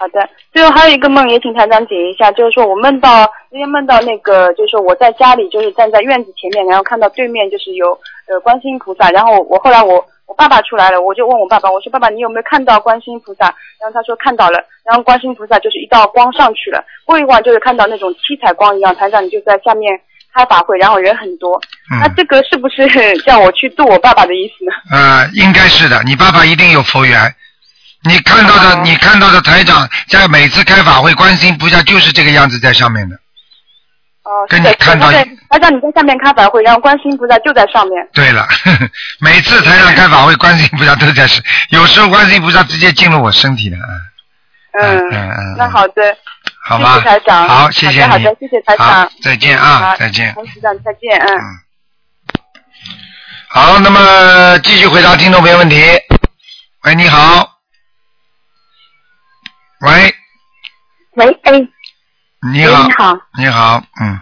[0.00, 7.86] 好的，最后还有一个梦也请台长解一下，就是说我梦到那天梦到那个，就是说我在家里就是站在院子前面，然后看到对面就是有
[8.26, 13.44] 呃观世音菩萨，然后我后来我我爸爸出来了，我就问我爸爸，我说爸爸你有没有看到观世音菩萨？
[13.78, 20.00] 然后他说看到了，然后观世音菩萨就是一道光上去了，过一会儿就是看到那种七彩光一样，台长你就在下面
[20.32, 21.60] 开法会，然后人很多，
[22.00, 22.88] 那这个是不是
[23.18, 24.72] 叫我去度我爸爸的意思呢？
[24.90, 27.20] 呃，应该是的，你爸爸一定有佛缘。
[28.02, 33.16] 你看到的，你看到的台长在每次开法会，观世音菩萨就是这个样子在上面的。
[34.22, 38.08] 哦，跟你看到对，台长你在下面开法会，然后观世音菩萨就在上面。
[38.12, 43.78] 对了，呵 呵每次台长开法会，观世音菩萨都在是，有时候观世音菩萨直接进入我身体了，
[44.80, 46.16] 嗯嗯，嗯嗯，那好的，
[46.64, 47.48] 好吧，谢谢台长。
[47.48, 49.10] 好，谢谢你，好的，谢谢台长。
[49.22, 51.40] 再见啊再见洪台长再见，嗯。
[53.48, 55.82] 好，那么继续回答听众朋友问题。
[56.84, 57.49] 喂，你好。
[59.80, 60.14] 喂，
[61.14, 61.52] 喂，哎，
[62.52, 62.84] 你好。
[62.84, 63.18] 你好。
[63.38, 64.20] 你好，嗯，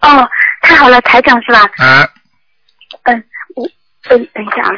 [0.00, 0.28] 哦，
[0.62, 1.60] 太好了，台长是吧？
[1.76, 2.08] 啊，
[3.04, 3.64] 嗯，我，
[4.10, 4.74] 嗯，等一下啊，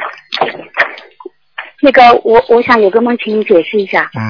[1.81, 4.09] 那个，我我想有个梦，请你解释一下。
[4.13, 4.21] 嗯，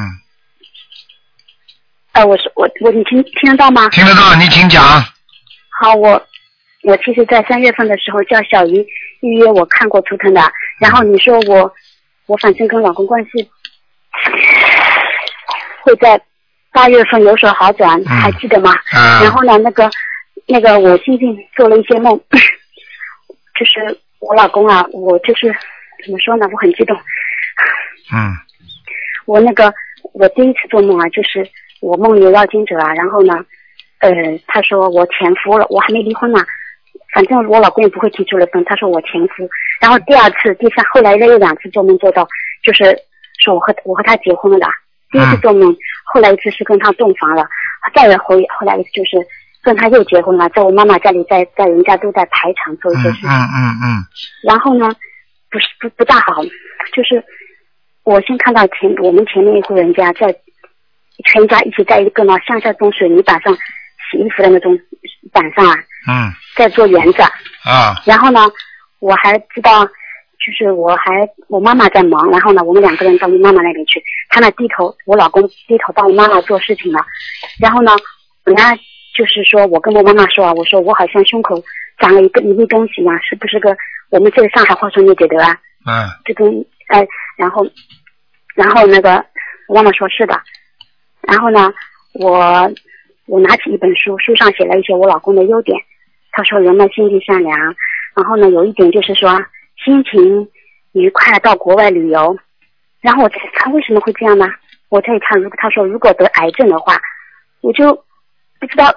[2.13, 3.89] 呃，我是我我，你听听得到吗？
[3.89, 4.81] 听得到，你请讲。
[5.81, 6.11] 好，我
[6.83, 8.87] 我其实，在三月份的时候叫小鱼
[9.19, 10.41] 预约我看过图腾的，
[10.79, 11.73] 然后你说我
[12.25, 13.51] 我反正跟老公关系
[15.87, 16.21] 会在
[16.73, 18.71] 八月份有所好转，还记得吗？
[18.93, 19.89] 啊然后呢，那个
[20.45, 22.13] 那个我最近做了一些梦，
[23.57, 25.47] 就是我老公啊，我就是
[26.03, 26.95] 怎么说呢，我很激动。
[28.13, 28.35] 嗯
[29.25, 29.73] 我那个
[30.13, 31.49] 我第一次做梦啊，就是
[31.81, 33.33] 我梦里有要经者啊，然后呢，
[33.99, 34.11] 呃，
[34.47, 36.39] 他说我前夫了，我还没离婚呢，
[37.13, 39.49] 反正我老公也不会提出离婚，他说我前夫，
[39.81, 42.27] 然后第二次、第三，后来又有两次做梦做到，
[42.61, 42.83] 就是
[43.39, 44.67] 说我和我和他结婚了的，
[45.11, 47.47] 第一次做梦，后来一次是跟他洞房了，
[47.93, 49.17] 再回后来一次就是
[49.63, 53.29] 跟他又结婚了，在我妈妈家里，在在人家都在排场做一些事情。
[53.29, 54.05] 嗯嗯嗯
[54.43, 54.87] 然后呢，
[55.49, 56.43] 不是不不大好，
[56.93, 57.23] 就是
[58.03, 60.33] 我先看到前我们前面一户人家在
[61.25, 63.53] 全家一起在一个呢向下种水泥板上
[64.11, 64.77] 洗衣服的那种
[65.31, 65.75] 板上啊，
[66.07, 67.21] 嗯在做园子。
[67.21, 68.41] 啊然后呢，
[68.99, 69.85] 我还知道，
[70.45, 76.99] 就是我还我妈妈在忙，然后呢，我们两个人到我妈妈那边去，她那低头，我老公低头帮我妈妈做事情了。
[77.59, 77.91] 然后呢，
[78.45, 78.75] 人家
[79.15, 81.61] 就是说我跟我妈妈说啊，我说我好像胸口
[81.99, 83.75] 长了一个一粒东西一样，是不是个
[84.09, 85.57] 我们这个上海话说你觉得啊？
[85.85, 87.05] 嗯这跟哎，
[87.37, 87.65] 然后
[88.55, 89.25] 然后那个
[89.67, 90.39] 我妈妈说是的，
[91.21, 91.73] 然后呢，
[92.13, 92.71] 我
[93.27, 95.77] 我拿起一本书，书上写了一些我老公的优点。
[96.31, 97.57] 他说人们心地善良，
[98.15, 99.29] 然后呢有一点就是说
[99.83, 100.47] 心情
[100.93, 102.37] 愉快，到国外旅游。
[103.01, 104.45] 然后我在他为什么会这样呢？
[104.89, 106.99] 我在看，如果他说如果得癌症的话，
[107.61, 107.93] 我就
[108.59, 108.91] 不知道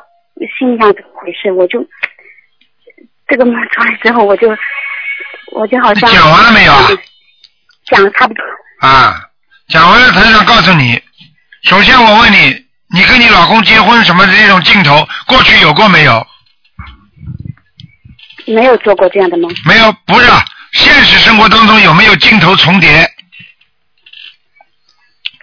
[0.58, 1.84] 心里上怎么回事，我就
[3.28, 4.48] 这个梦出来之后，我就
[5.52, 6.88] 我就好像讲完了没有啊？
[7.86, 8.42] 讲得差不多。
[8.80, 9.14] 啊，
[9.68, 11.00] 讲完了，台长告诉你，
[11.62, 16.26] 首先我问你，你跟你老公结婚什么的这种镜头，过去有过没有？
[18.46, 19.52] 没有做过这样的梦。
[19.66, 20.30] 没有，不是，
[20.72, 23.10] 现实生活当中有没有镜头重叠？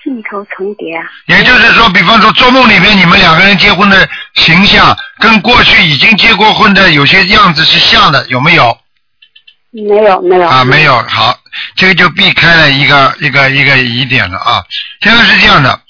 [0.04, 1.04] 镜头重叠啊？
[1.26, 8.78] 也就是说，比方说做梦里面你们两个人结婚的形象，跟过去已经结过婚的有些样子是像的，有没有？
[9.72, 10.48] 没有没有。
[10.48, 11.38] 啊，没有，好，
[11.76, 14.64] 这个就避开了一个一个一个疑点了啊。
[15.02, 15.82] 现在是这样的，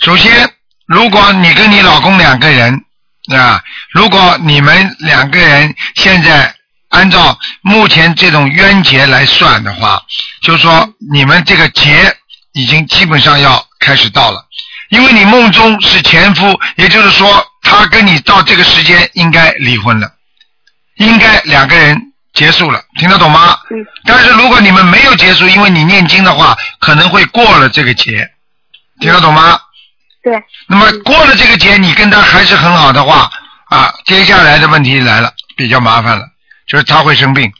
[0.00, 0.50] 首先，
[0.86, 2.82] 如果你跟你老公两个人
[3.36, 6.55] 啊，如果你们两个人现在
[6.96, 10.02] 按照目前这种冤结来算的话，
[10.40, 12.16] 就是说你们这个劫
[12.52, 14.42] 已经基本上要开始到了，
[14.88, 20.10] 因为你梦中是前夫，也就是说他跟你到这个时间应该离婚了，
[20.96, 22.00] 应该两个人
[22.32, 23.58] 结束了，听得懂吗？
[23.70, 23.76] 嗯。
[24.06, 28.30] 但是如果你们没有结束，因为你念经的话，可能会过了这个劫，
[29.00, 29.60] 听得懂吗？
[30.22, 30.32] 对。
[30.66, 33.30] 那么过了这个劫，你跟他还是很好的话，
[33.68, 36.24] 啊，接下来的问题来了，比较麻烦了，
[36.66, 37.50] 就是他会生病。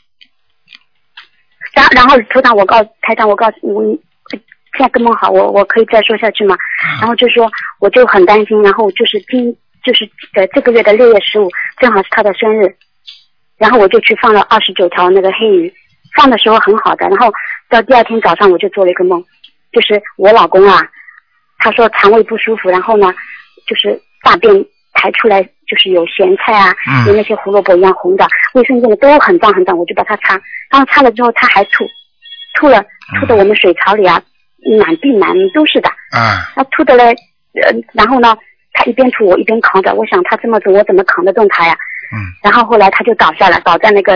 [1.73, 3.99] 然然后头长，我告台长，我告诉你，
[4.31, 6.57] 现在跟梦好，我我可以再说下去吗？
[6.99, 7.49] 然后就说
[7.79, 11.49] 我就很担心，然后就是今就是呃这个月的六月十五
[11.79, 12.75] 正好是他的生日，
[13.57, 15.73] 然后我就去放了二十九条那个黑鱼，
[16.15, 17.31] 放的时候很好的，然后
[17.69, 19.23] 到第二天早上我就做了一个梦，
[19.71, 20.81] 就是我老公啊，
[21.59, 23.13] 他说肠胃不舒服，然后呢
[23.67, 30.39] 就是大便排出来就是有咸菜啊，嗯有那些胡萝卜一样红的，卫生间的都很脏很脏，我就把它擦，
[30.71, 31.85] 然后擦了之后他还吐，
[32.55, 32.83] 吐了
[33.19, 34.21] 吐的我们水槽里啊
[34.79, 37.13] 满地满都是的，啊那吐的嘞
[37.61, 38.37] 呃，然后呢，
[38.73, 41.75] 他一边吐我一边扛着，我想他这么重，我怎么扛得动他呀？
[42.13, 42.17] 嗯。
[42.43, 44.13] 然后后来他就倒下了，倒在那个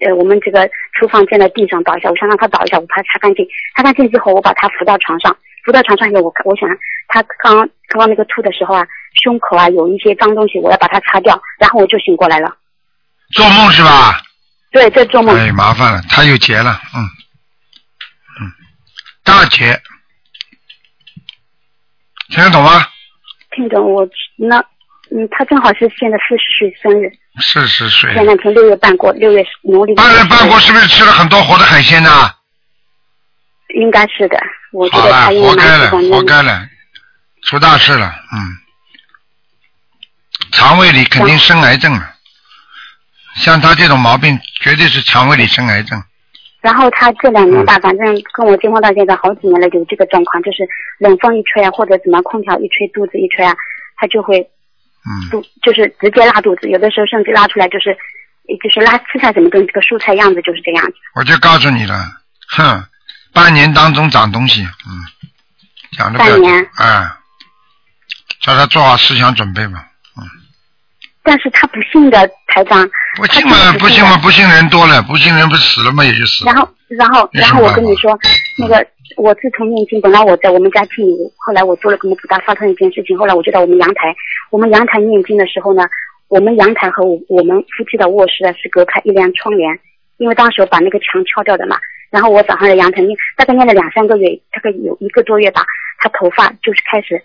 [0.00, 5.34] 呃我们这个厨房间的地上倒下，我想让他倒一下，我把他擦干净，擦干净之后我把他扶到床上，
[5.64, 6.68] 扶到床上以后，我看我想
[7.08, 8.86] 他刚刚刚那个吐的时候啊，
[9.22, 12.54] 胸口啊有一些脏东西，我要把它擦掉，然后我就醒过来了。
[13.32, 14.20] 做梦是吧？
[14.70, 15.34] 对，在做梦。
[15.36, 17.02] 哎，麻烦了，他有结了，嗯，
[18.40, 18.52] 嗯，
[19.24, 19.80] 大结，
[22.28, 22.86] 听得懂吗？
[23.52, 24.06] 听懂我
[24.36, 24.58] 那
[25.10, 27.08] 嗯，他正好是现在四十岁生日，
[27.40, 29.94] 四十岁，前两天六月半过，六月农历。
[29.94, 32.10] 半月半过是不是吃了很多活的海鲜呢？
[33.76, 34.36] 应该是的，
[34.74, 36.22] 我觉好了得他，应活该了活。
[36.24, 36.68] 该了，
[37.42, 38.58] 出大事了，嗯，
[40.50, 42.14] 肠胃里肯定生癌症了，
[43.36, 46.02] 像他这种毛病，绝对是肠胃里生癌症。
[46.60, 50.66] 然后他这两嗯年吧，反正跟我结婚到现在好几年了，有这个状况，就是
[50.98, 53.54] 冷风一吹啊，或者怎么空调一吹，肚子一吹啊，
[53.96, 54.40] 他就会
[55.06, 57.94] 嗯，肚就是直接拉肚子，有的时候甚至拉出来就是
[58.62, 60.94] 就是拉吃菜什么东西，这个蔬菜样子就是这样子。
[61.14, 61.94] 我就告诉你了，
[62.48, 62.82] 哼，
[63.34, 64.90] 半年当中长东西，嗯，
[65.98, 67.10] 讲的不要半年哎，
[68.40, 69.84] 叫他做好思想准备嘛，
[70.16, 70.22] 嗯。
[71.22, 76.52] 但是他不信的台长，不信嘛，不信嘛，不信人多了，不信人不死了嘛，也就死了。
[76.52, 78.16] 然后，然后，然后我跟你说，
[78.58, 84.14] 那个我自从念经，本来我在我们家进屋，后来我做了个梦，不大发生一件事情，后来我就在我们阳台，
[84.50, 85.82] 我们阳台念经的时候呢，
[86.28, 89.78] 我们阳台和我我们夫妻的卧室啊是隔开一帘窗帘，
[90.18, 91.76] 因为当时我把那个墙敲掉的嘛，
[92.14, 95.64] 然后我早上的阳台念，大概念了两三个月，大概有一个多月吧，
[95.98, 97.20] 他头发就是开始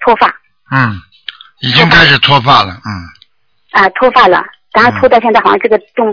[0.00, 0.26] 脱发。
[0.74, 1.00] 嗯，
[1.60, 2.90] 已经开始脱发了，嗯，
[3.80, 6.12] 啊、脱发了，然后脱到现在好像这个洞，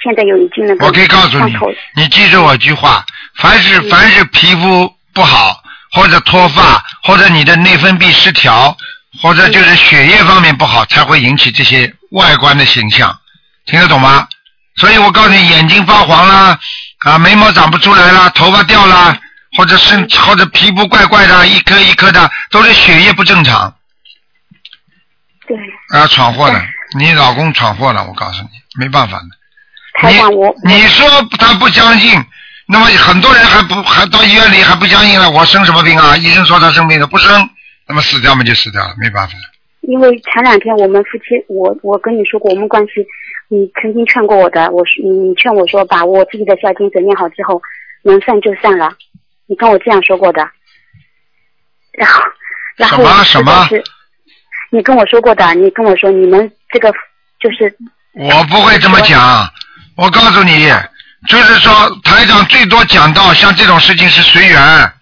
[0.00, 1.52] 现在有已经那个我可以告诉你，
[1.96, 3.90] 你记住我一句话，凡是嗯。
[3.90, 8.76] 凡是皮肤不好，或者脱发，或者你的内分泌失调，
[9.20, 13.18] 或者就是血液方面不好，才会引起这些外观的形象，
[13.66, 14.28] 听得懂吗？
[14.76, 16.56] 所以我告诉你，眼睛发黄啦，
[17.00, 19.18] 啊，眉毛长不出来了，头发掉了，
[19.56, 23.74] 或者是或者皮肤怪怪的，一颗一颗的，都是血液不正常。
[25.46, 25.56] 对。
[25.98, 26.62] 啊，闯祸了！
[26.98, 28.48] 你老公闯祸了，我告诉你，
[28.78, 29.24] 没办法的。
[30.00, 32.22] 台长我你说他不相信，
[32.66, 36.16] 那么很多人还不还到医院里还不相信了，我生什么病啊？
[36.16, 37.48] 医生说他生病了，不生，
[37.88, 39.34] 那么死掉嘛就死掉了，没办法。
[39.82, 43.04] 因为前两天我们夫妻，我我跟你说过，我们关系，
[43.52, 47.60] 你曾经劝过我的，我说你劝我说把我自己的孝经整念好之后，
[48.04, 48.92] 能散就散了，
[49.46, 50.48] 你跟我这样说过的。
[51.92, 52.22] 然后，
[52.76, 53.68] 然后我什么？
[54.70, 56.92] 你跟我说过的，你跟我说你们这个
[57.40, 57.76] 就是
[58.14, 59.48] 我不会这么讲，
[59.96, 60.68] 我告诉你，
[61.26, 61.72] 就是说
[62.04, 64.92] 台长最多讲到像这种事情是随缘，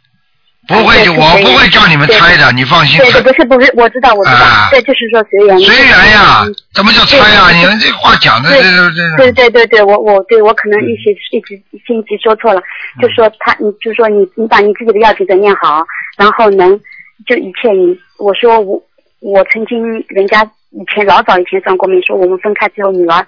[0.68, 2.98] 不会就我不会叫你们猜的，你放心。
[2.98, 5.58] 对对，不是不是，我知道我知道，啊对，就是说随缘。
[5.58, 7.50] 随缘呀嗯，怎么叫猜呀？
[7.50, 11.56] 你们这话讲的对这这这对对对对，我我对我可能一时一直
[11.86, 15.82] 心急说错了，嗯就说他，你就说你你把你自己的要紧者念好，
[16.18, 16.78] 然后能
[17.26, 18.78] 就一切你，我说我
[19.20, 23.26] 我曾经人家以前老早以前算过命，说我们分开之后女儿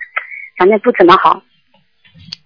[0.59, 1.43] 反正不怎么好，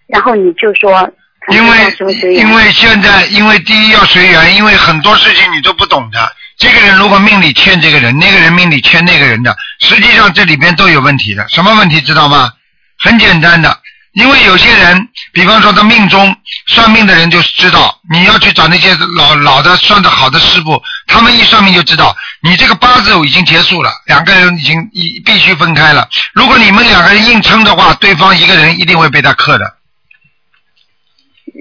[0.07, 1.11] 然后你就说
[1.53, 6.36] 因为为因为现在，因为第一要随缘，因为很多事情你都不懂的。
[6.57, 11.47] 这个人如果命里欠这个人，那个人命里欠那个人的，实际上这里边都有问题的。
[11.49, 12.51] 什么问题知道吗？
[12.99, 13.78] 很简单的，
[14.12, 16.34] 因为有些人，比方说他命中
[16.68, 26.09] 算命的人就知道，你要去找那些老老的算的好的师傅，他们一算命就知道你这个八字已经结束了，两个人已经一必须分开了。
[26.32, 29.74] 如果你们两个人硬撑的话，对方一个人一定会被他克的。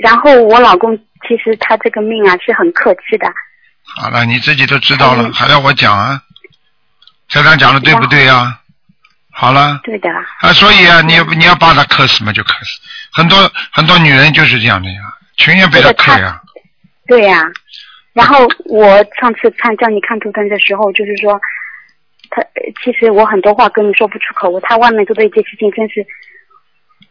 [0.02, 3.32] 然后我老公其实他这个命啊是很客气的，
[3.96, 6.22] 好了，你自己都知道了，嗯还要我讲啊？
[7.30, 8.60] 台长讲的对不对啊？
[9.32, 10.10] 好了，对的，
[10.42, 12.80] 啊，所以啊，你你要把他克死嘛，就克死。
[13.12, 15.00] 很多很多女人就是这样的呀，
[15.38, 16.40] 情愿被他克呀。
[17.08, 17.44] 对呀、
[18.14, 18.88] 然后我
[19.20, 21.40] 上次看叫你看图腾的时候，就是说，
[22.30, 26.06] 他呃其实我很多话跟你说不出口，我他外面做的这些事情真是，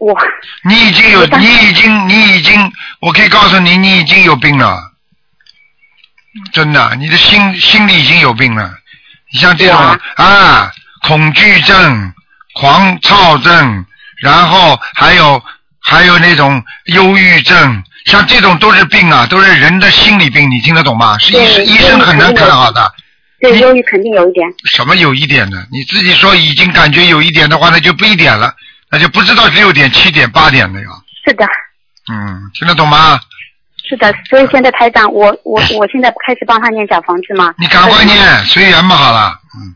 [0.03, 0.19] 我
[0.65, 4.91] 你已经有，你已经，你已经，我可以告诉你，你已经有病了，
[6.53, 8.75] 真的，你的心心里已经有病了。
[9.33, 9.77] 你像这种
[10.17, 10.71] 啊
[11.07, 12.13] 恐惧症、
[12.55, 13.87] 狂躁症，
[14.21, 15.41] 然后还有
[15.81, 21.17] 还有那种忧郁症，像这种都是病啊，都是人的心理病，你听得懂吗？
[21.19, 22.93] 是医生医生很难看好的。
[23.41, 25.65] 对忧郁肯定有一点，什么有一点呢？
[25.71, 28.53] 你自己说已经感觉有一点的话，那就不一点了，
[28.93, 30.87] 那就不知道六点、七点、八点了呀。
[31.25, 31.45] 是的，
[32.13, 33.19] 嗯，听得懂吗？
[33.89, 37.55] 是的，所以现在台长，我我我现在开始帮他念小房子嘛。
[37.57, 39.41] 你赶快念，随缘嘛，好了。
[39.57, 39.75] 嗯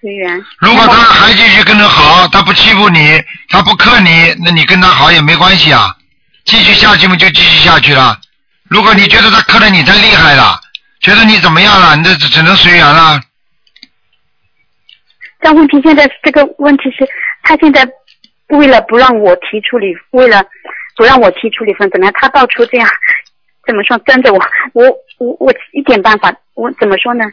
[0.00, 0.44] 随缘。
[0.58, 5.96] 如果他还继续跟着好，他不欺负你，他不克你，那你跟他好也没关系啊。
[6.44, 8.18] 继续下去嘛，就继续下去了。
[8.68, 10.60] 如果你觉得他克的你太厉害了，
[11.00, 13.20] 觉得你怎么样了，你这只只能随缘了。
[15.40, 17.08] 但问题现在这个问题是，
[17.44, 17.86] 他现在
[18.48, 20.42] 为了不让我提出离，为了
[20.96, 22.14] 不让我提出离婚，怎么样？
[22.18, 22.88] 他到处这样
[23.66, 24.40] 怎么说跟着我，
[24.72, 24.86] 我
[25.18, 27.24] 我我一点办法，我怎么说呢？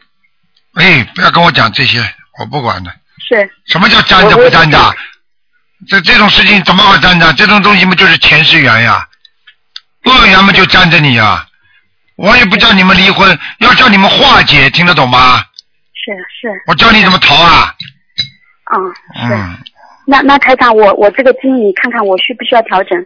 [0.75, 1.99] 哎，不要跟我讲这些，
[2.39, 2.91] 我不管的。
[3.27, 3.49] 是。
[3.65, 4.77] 什么叫粘着不粘着？
[5.87, 7.33] 这这种事情怎么好粘着？
[7.33, 9.07] 这种东西嘛，就是前世缘呀，
[10.05, 11.47] 恶缘嘛就粘着你呀。
[12.17, 15.43] 我也不叫你们离婚，要叫你们化解，听得懂吗？
[15.93, 16.63] 是是。
[16.67, 17.73] 我教你怎么逃啊？
[18.73, 19.33] 嗯，是。
[19.33, 19.57] 嗯，
[20.11, 23.05] 那那台长，我我这个经你看看我需不需要调整？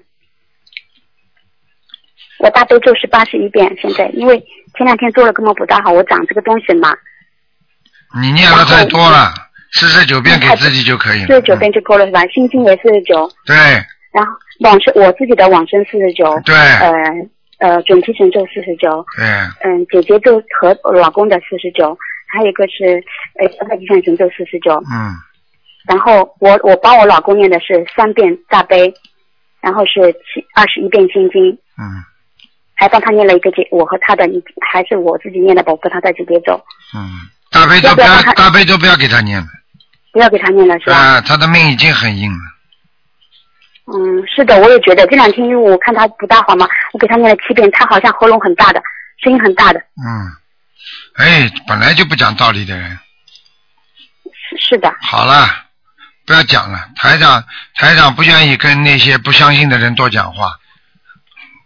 [2.40, 4.40] 我大悲咒是八十一遍，现在因为
[4.76, 6.98] 前两天做了根本不大好，我长这个东西嘛，
[8.20, 9.32] 你念的太多了，
[9.74, 11.28] 四十九遍给自己就可以了。
[11.28, 12.26] 四十九遍就够了是吧？
[12.34, 13.56] 心经也四十九，对
[14.12, 14.32] 然后
[14.62, 16.92] 往生我自己的往生四十九，对呃
[17.60, 19.26] 呃准提神咒四十九，对，
[19.64, 21.96] 嗯姐姐咒和老公的四十九，
[22.34, 23.04] 还有一个是
[23.40, 25.14] 呃消灾吉祥神咒四十九，嗯，
[25.88, 28.94] 然后我我帮我老公念的是三遍大悲，
[29.62, 32.04] 然后是七二十一遍心经，嗯。
[32.78, 36.62] 还帮他念了一个姐，我和他的一还是我自己念的保护他的姐姐咒，
[36.94, 37.08] 嗯，
[37.50, 39.48] 大悲咒不要大悲咒不要给他念了，
[40.12, 40.98] 不要给他念了是吧？
[40.98, 42.38] 啊，他的命已经很硬了。
[43.94, 48.84] 嗯，是的，我也觉得这两天因为我看他不大好嘛，我给他念了七遍，他好像喉咙很大的，
[49.24, 50.28] 声音很大的，嗯，
[51.16, 53.00] 哎，本来就不讲道理的人，
[54.34, 55.48] 是是的，好了，
[56.26, 56.80] 不要讲了。
[56.96, 57.44] 台长，
[57.76, 60.54] 台长不愿意跟那些不相信的人多讲话。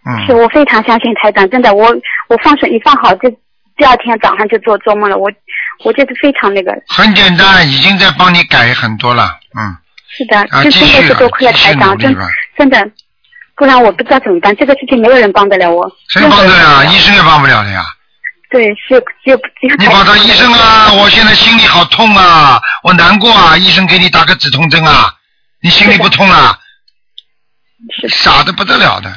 [0.05, 1.88] 嗯是我非常相信台长，真的，我
[2.30, 3.30] 我放手一放好，就
[3.78, 5.30] 第二天早上就做做梦了，我
[5.84, 9.38] 我觉得非常那个，很简单，已经在帮你改很多了。
[9.60, 9.76] 嗯，
[10.07, 12.16] 是的，就真的续是多亏了台长，真
[12.57, 12.91] 真的，
[13.55, 16.86] 不然我不知道怎么办，这个事情没有人帮得了我，谁帮得了？
[16.86, 17.84] 医生也帮不了的呀。
[18.49, 25.13] 对，是只有只有你跑到医生啊，我现在心里好痛啊，我难过啊，医生给你打个止痛针啊，
[25.61, 26.57] 你心里不痛啊？
[28.09, 29.13] 傻的不得了的。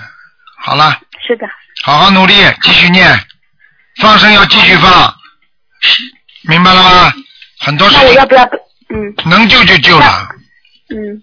[0.59, 1.47] 好了，是的，
[1.83, 3.19] 好好努力，继续念，
[4.01, 5.15] 放生要继续放，
[6.43, 7.13] 明白了吗？
[7.59, 8.45] 很多事情那我要不要？
[8.95, 10.29] 嗯能救就救了，
[10.91, 11.23] 嗯，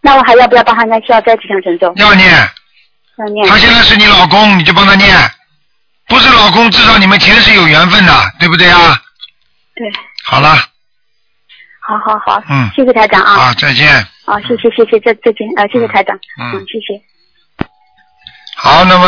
[0.00, 1.92] 那我还要不要帮他念需要再吉祥神咒？
[1.96, 2.30] 要念。
[3.18, 3.48] 要念。
[3.48, 5.12] 他现在是你老公，你就帮他念，
[6.08, 9.00] 不是老公，至少你们前世有缘分的，对不对啊？
[9.74, 9.90] 对，
[10.24, 10.54] 好了，
[11.80, 13.34] 好好好，嗯谢谢台长啊。
[13.34, 13.88] 啊，再见。
[14.24, 17.00] 啊，谢谢谢谢，再再见，啊，谢谢台长，嗯嗯，谢谢。
[18.56, 19.06] 好，那么，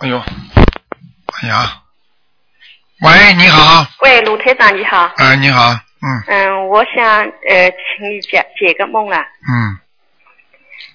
[0.00, 0.22] 哎呦，
[1.42, 1.82] 哎呀，
[3.00, 5.10] 喂，你好，喂，卢台长你好。
[5.16, 9.20] 哎，你好，嗯嗯，我想呃，请你解解个梦啊，
[9.50, 9.78] 嗯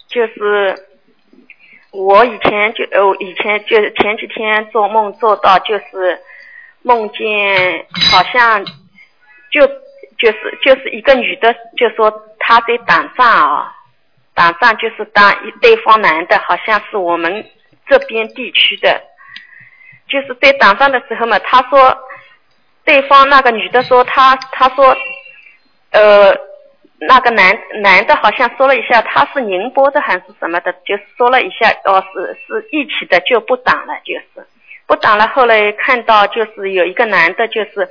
[0.08, 0.76] 就是
[1.94, 6.20] 我以前就呃，以前就前几天做梦做到就是
[6.82, 8.66] 梦见好像
[9.52, 9.66] 就
[10.18, 13.76] 就是就是一个女的就说她在打仗啊，
[14.34, 17.48] 打仗就是当一对方男的好像是我们
[17.88, 19.02] 这边地区的，
[20.08, 21.96] 就是在打仗的时候嘛，她说
[22.84, 24.98] 对方那个女的说她她说
[25.92, 26.53] 呃。
[27.08, 34.48] 那个男男的好像说了一下，他是宁波的还是什么的，就是说了一下，哦，是是一起的，就不打了，就是
[34.88, 35.28] 不打了。
[35.28, 37.90] 后来看到就是有一个男的，就是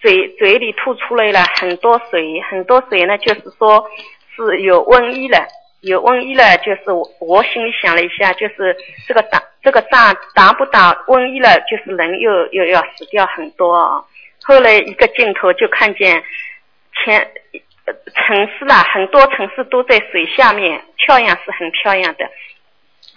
[0.00, 3.88] 嘴嘴里吐出来了很多水，很多水呢，就是说
[4.34, 5.46] 是有瘟疫了，
[5.82, 8.76] 有瘟疫了，就是我我心里想了一下，就是
[9.06, 14.02] 这个打这个仗打不打瘟疫了，就是人又又要死掉很多啊。
[14.42, 16.22] 后来一个镜头就看见
[17.04, 17.30] 前。
[18.14, 22.30] 城市啦，很多城市都在水下面，漂亮是很漂亮的。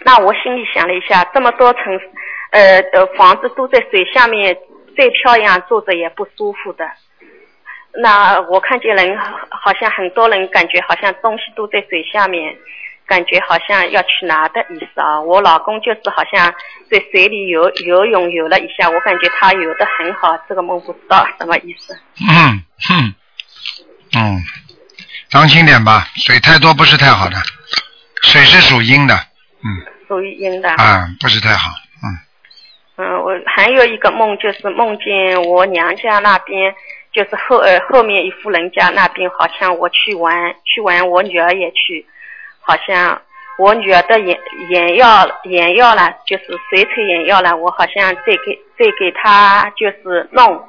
[0.04, 1.98] 那我心里想了一下，这么多城，
[2.50, 4.56] 呃的房子都在水下面，
[4.96, 6.84] 再漂亮住着也不舒服的。
[7.96, 9.16] 那我看见人
[9.50, 12.56] 好像很多人感觉好像东西都在水下面，
[13.06, 15.20] 感觉好像要去拿的意思啊。
[15.20, 16.52] 我老公就是好像
[16.90, 21.94] 在水里游游泳游了一下，我感觉他游的很好，这个梦不知道什么意思。
[22.20, 23.14] 嗯哼，
[24.16, 24.42] 嗯，
[25.34, 27.36] 当心点吧，水太多不是太好的，
[28.22, 29.14] 水是属阴的，
[29.64, 29.66] 嗯
[30.06, 30.70] 属于阴的。
[30.74, 31.70] 啊，不是太好，
[32.04, 36.72] 嗯，嗯我还有一个梦，就是梦见我娘家那边，
[37.12, 42.06] 就是后呃后面一户人家那边，好像我去玩，去玩，我女儿也去，
[42.60, 43.20] 好像
[43.58, 44.38] 我女儿的眼
[44.70, 50.64] 眼药眼药了，就是水彩眼药了，我好像在给在给她就是弄，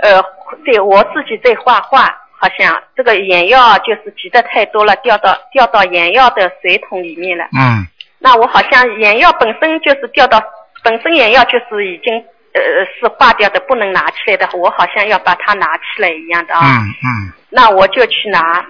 [0.00, 0.20] 呃，
[0.64, 2.12] 对我自己在画画，
[2.42, 7.44] 好像这个眼药就是挤的太多了，掉到掉到眼药的水桶里面了。
[7.52, 7.86] 嗯，
[8.18, 10.42] 那我好像眼药本身就是掉到
[10.82, 12.14] 本身眼药就是已经
[12.54, 12.60] 呃
[12.98, 16.62] 是化掉的，不能拿起来的，我好像要把它拿起来一样的啊。
[16.64, 18.64] 嗯嗯，那我就去拿，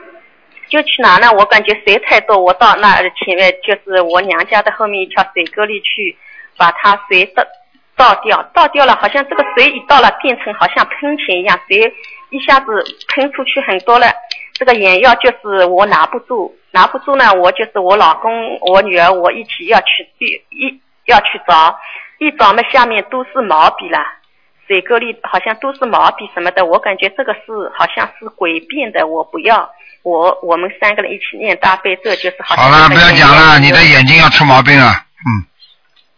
[0.69, 1.31] 就去拿呢。
[1.33, 6.17] 我感觉水太多，我到那前面就是我娘家的后面一条水沟里去，
[6.57, 7.45] 把它水倒
[7.97, 11.93] 倒掉，倒掉了，好像这个水一倒了，变成好像喷泉一样，水
[12.31, 12.67] 一下子
[13.09, 14.07] 喷出去很多了。
[14.55, 19.87] 这个眼药就是我拿不住，拿不住呢，我就是我老公、我女儿，我一起要去
[20.19, 21.79] 一一要去找，
[22.19, 23.99] 一找嘛下面都是毛笔了。
[24.67, 27.41] 水沟里好像都是毛笔什么的，我感觉这个是
[27.75, 29.69] 好像是诡辩的，我不要。
[30.03, 34.87] 我我们三个人一起念大悲咒，就是好像好了，不要讲了，你的眼眼睛要出毛病了，
[35.27, 35.29] 嗯，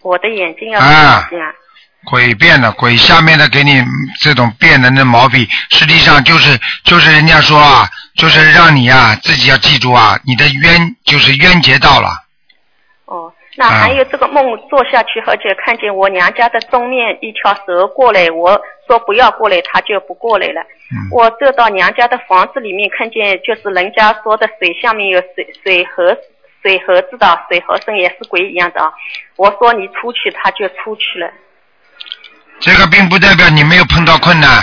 [0.03, 1.53] 我的眼睛要啊这样。
[2.05, 3.83] 诡辩的鬼下面的给你
[4.21, 12.09] 这种变人的毛病，实际上就是就是人家说啊，就是让你啊自己要记住啊，你的冤就是冤结到了，
[13.05, 20.61] 哦，那还有这个梦做下去，而且看见我娘家的东面一条蛇过来，我说不要过来，它就不过来了。
[21.11, 26.17] 我走到娘家的房子里面，看见就是人家说的水下面有水水河
[26.63, 28.93] 水盒子的，水和声也是鬼一样的啊。
[29.37, 31.31] 我说你出去，它就出去了。
[32.63, 34.63] 这个并不代表你没有碰到困难，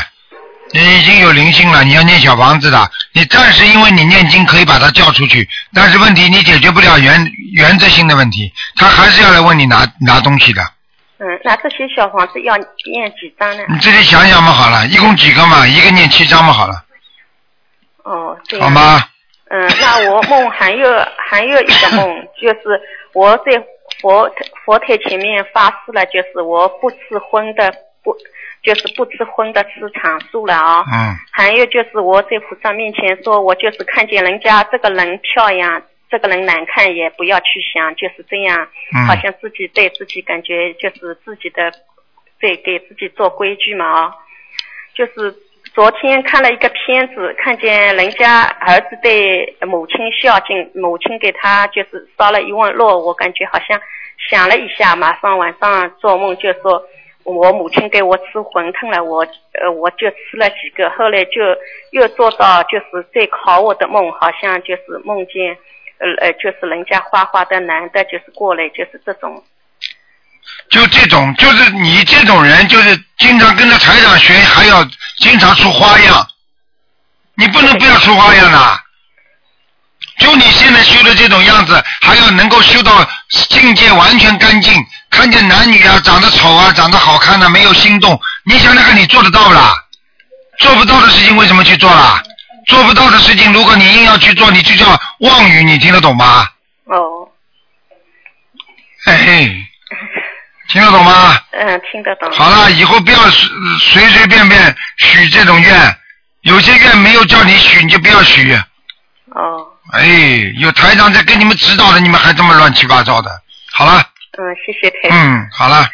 [0.72, 10.62] 你已经有灵性了，你要念小房子的，你暂时因为你念经可以把它叫出去，但是问题你解决不了原原则性的问题，他还是要来问你拿拿东西的，
[11.18, 13.64] 嗯，那这些小房子要念几张呢？
[13.68, 16.84] 你自己想想嘛，好了，一共几个嘛，一个念七张嘛，好了，
[18.04, 18.62] 哦，对。
[18.62, 19.04] 好吗？
[19.52, 20.88] 嗯，那我梦还有
[21.28, 22.08] 还有一个梦，
[22.39, 22.80] 就是
[23.14, 23.62] 我在
[24.00, 24.30] 佛
[24.64, 26.97] 佛台前面发誓了，就是我不吃
[27.30, 27.74] 荤的，
[28.04, 28.16] 不
[28.62, 30.84] 就是不吃荤的，吃长素了啊。
[30.91, 31.16] 嗯。
[31.32, 41.72] 还有就是我在菩萨面前说，我就是看见人家这个人漂亮，这个人难看也不要去想，就是这样，嗯好像自己对自己感觉就是自己的
[42.39, 44.16] 对给自己做规矩嘛啊，
[44.93, 45.34] 就是
[45.74, 53.80] 昨天看了一个片子，看见人家儿子对母亲孝敬，母亲给他就是烧了一碗肉，我感觉好像
[54.30, 56.84] 想了一下，马上晚上做梦就说。
[57.36, 59.26] 我母亲给我吃馄饨了，我
[59.62, 61.42] 呃我就吃了几个，后来就
[61.92, 65.56] 又做到就是在考我的梦，好像就是梦见
[66.00, 69.44] 呃呃就是人家画画的男的，就是过来就是这种。
[70.72, 74.84] 就这种，就是你这种人，就是经常跟着台长学，还要
[75.18, 76.28] 经常出花样，
[77.36, 78.58] 你不能不要出花样的。
[80.18, 82.92] 就你现在修的这种样子，还要能够修到
[83.50, 84.74] 境界完全干净，
[85.20, 89.76] 看见男女啊长得丑啊长得好看的、没有心动，你想想看，你做得到不啦？
[90.60, 92.24] 做不到的事情为什么去做啦？
[92.68, 96.48] 做不到的事情，如果你硬要去做，你就叫妄语，你听得懂吗？
[96.86, 97.28] 哦
[99.06, 99.66] 嘿嘿，
[100.70, 101.38] 听得懂吗？
[101.52, 102.32] 嗯听得懂。
[102.32, 105.98] 好了，以后不要随随随便便许这种愿，
[106.44, 108.58] 有些愿没有叫你许，你就不要许。
[109.36, 110.08] 哦哎，
[110.60, 113.30] 有台长在给你们指导的，你们还这么乱七八糟的。
[113.74, 114.02] 好了，
[114.38, 115.18] 嗯谢谢台长。
[115.18, 115.88] 嗯，好了，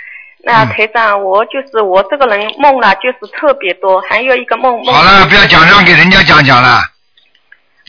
[0.44, 4.94] 那台长，我就是我这个人梦了，就是特别多，还有一个梦梦。
[4.94, 6.82] 好了，不要讲，让给人家讲讲了。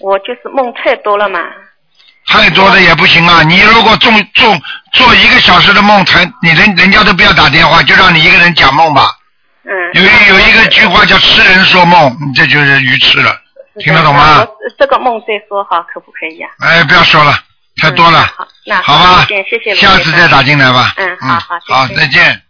[0.00, 1.40] 我就是梦太多了嘛。
[2.28, 3.42] 太多的也不行啊！
[3.44, 4.52] 你如果做做
[4.92, 9.02] 做一个小时的梦，才你人人家都不要打电话，就让你一个人讲梦吧。
[9.64, 9.70] 嗯。
[9.94, 10.02] 有
[10.34, 13.32] 有一个句话叫“痴人说梦”，你这就是愚痴了，
[13.78, 14.44] 听得懂吗？
[14.76, 17.32] 这个梦再说哈，可不可以呀、哎，不要说了，
[17.80, 18.20] 太多了。
[18.36, 20.94] 好，那好吧，谢谢下次再打进来吧。
[20.96, 22.40] 嗯，好好，好，再见。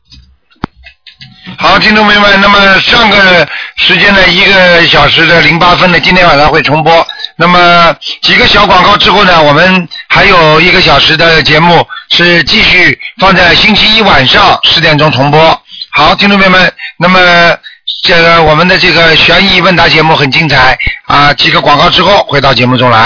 [1.59, 7.07] 好，听众朋友们，那么上个时间的一个小时的零八分呢，今天晚上会重播。
[7.37, 15.63] 那么几个小广告之后呢，我们还有一个小时的节目是继续放在星期一晚上十点钟重播。
[15.91, 17.57] 好，听众朋友们，那么
[18.03, 20.77] 这个我们的这个悬疑问答节目很精彩
[21.07, 22.99] 啊，几个广告之后回到节目中来。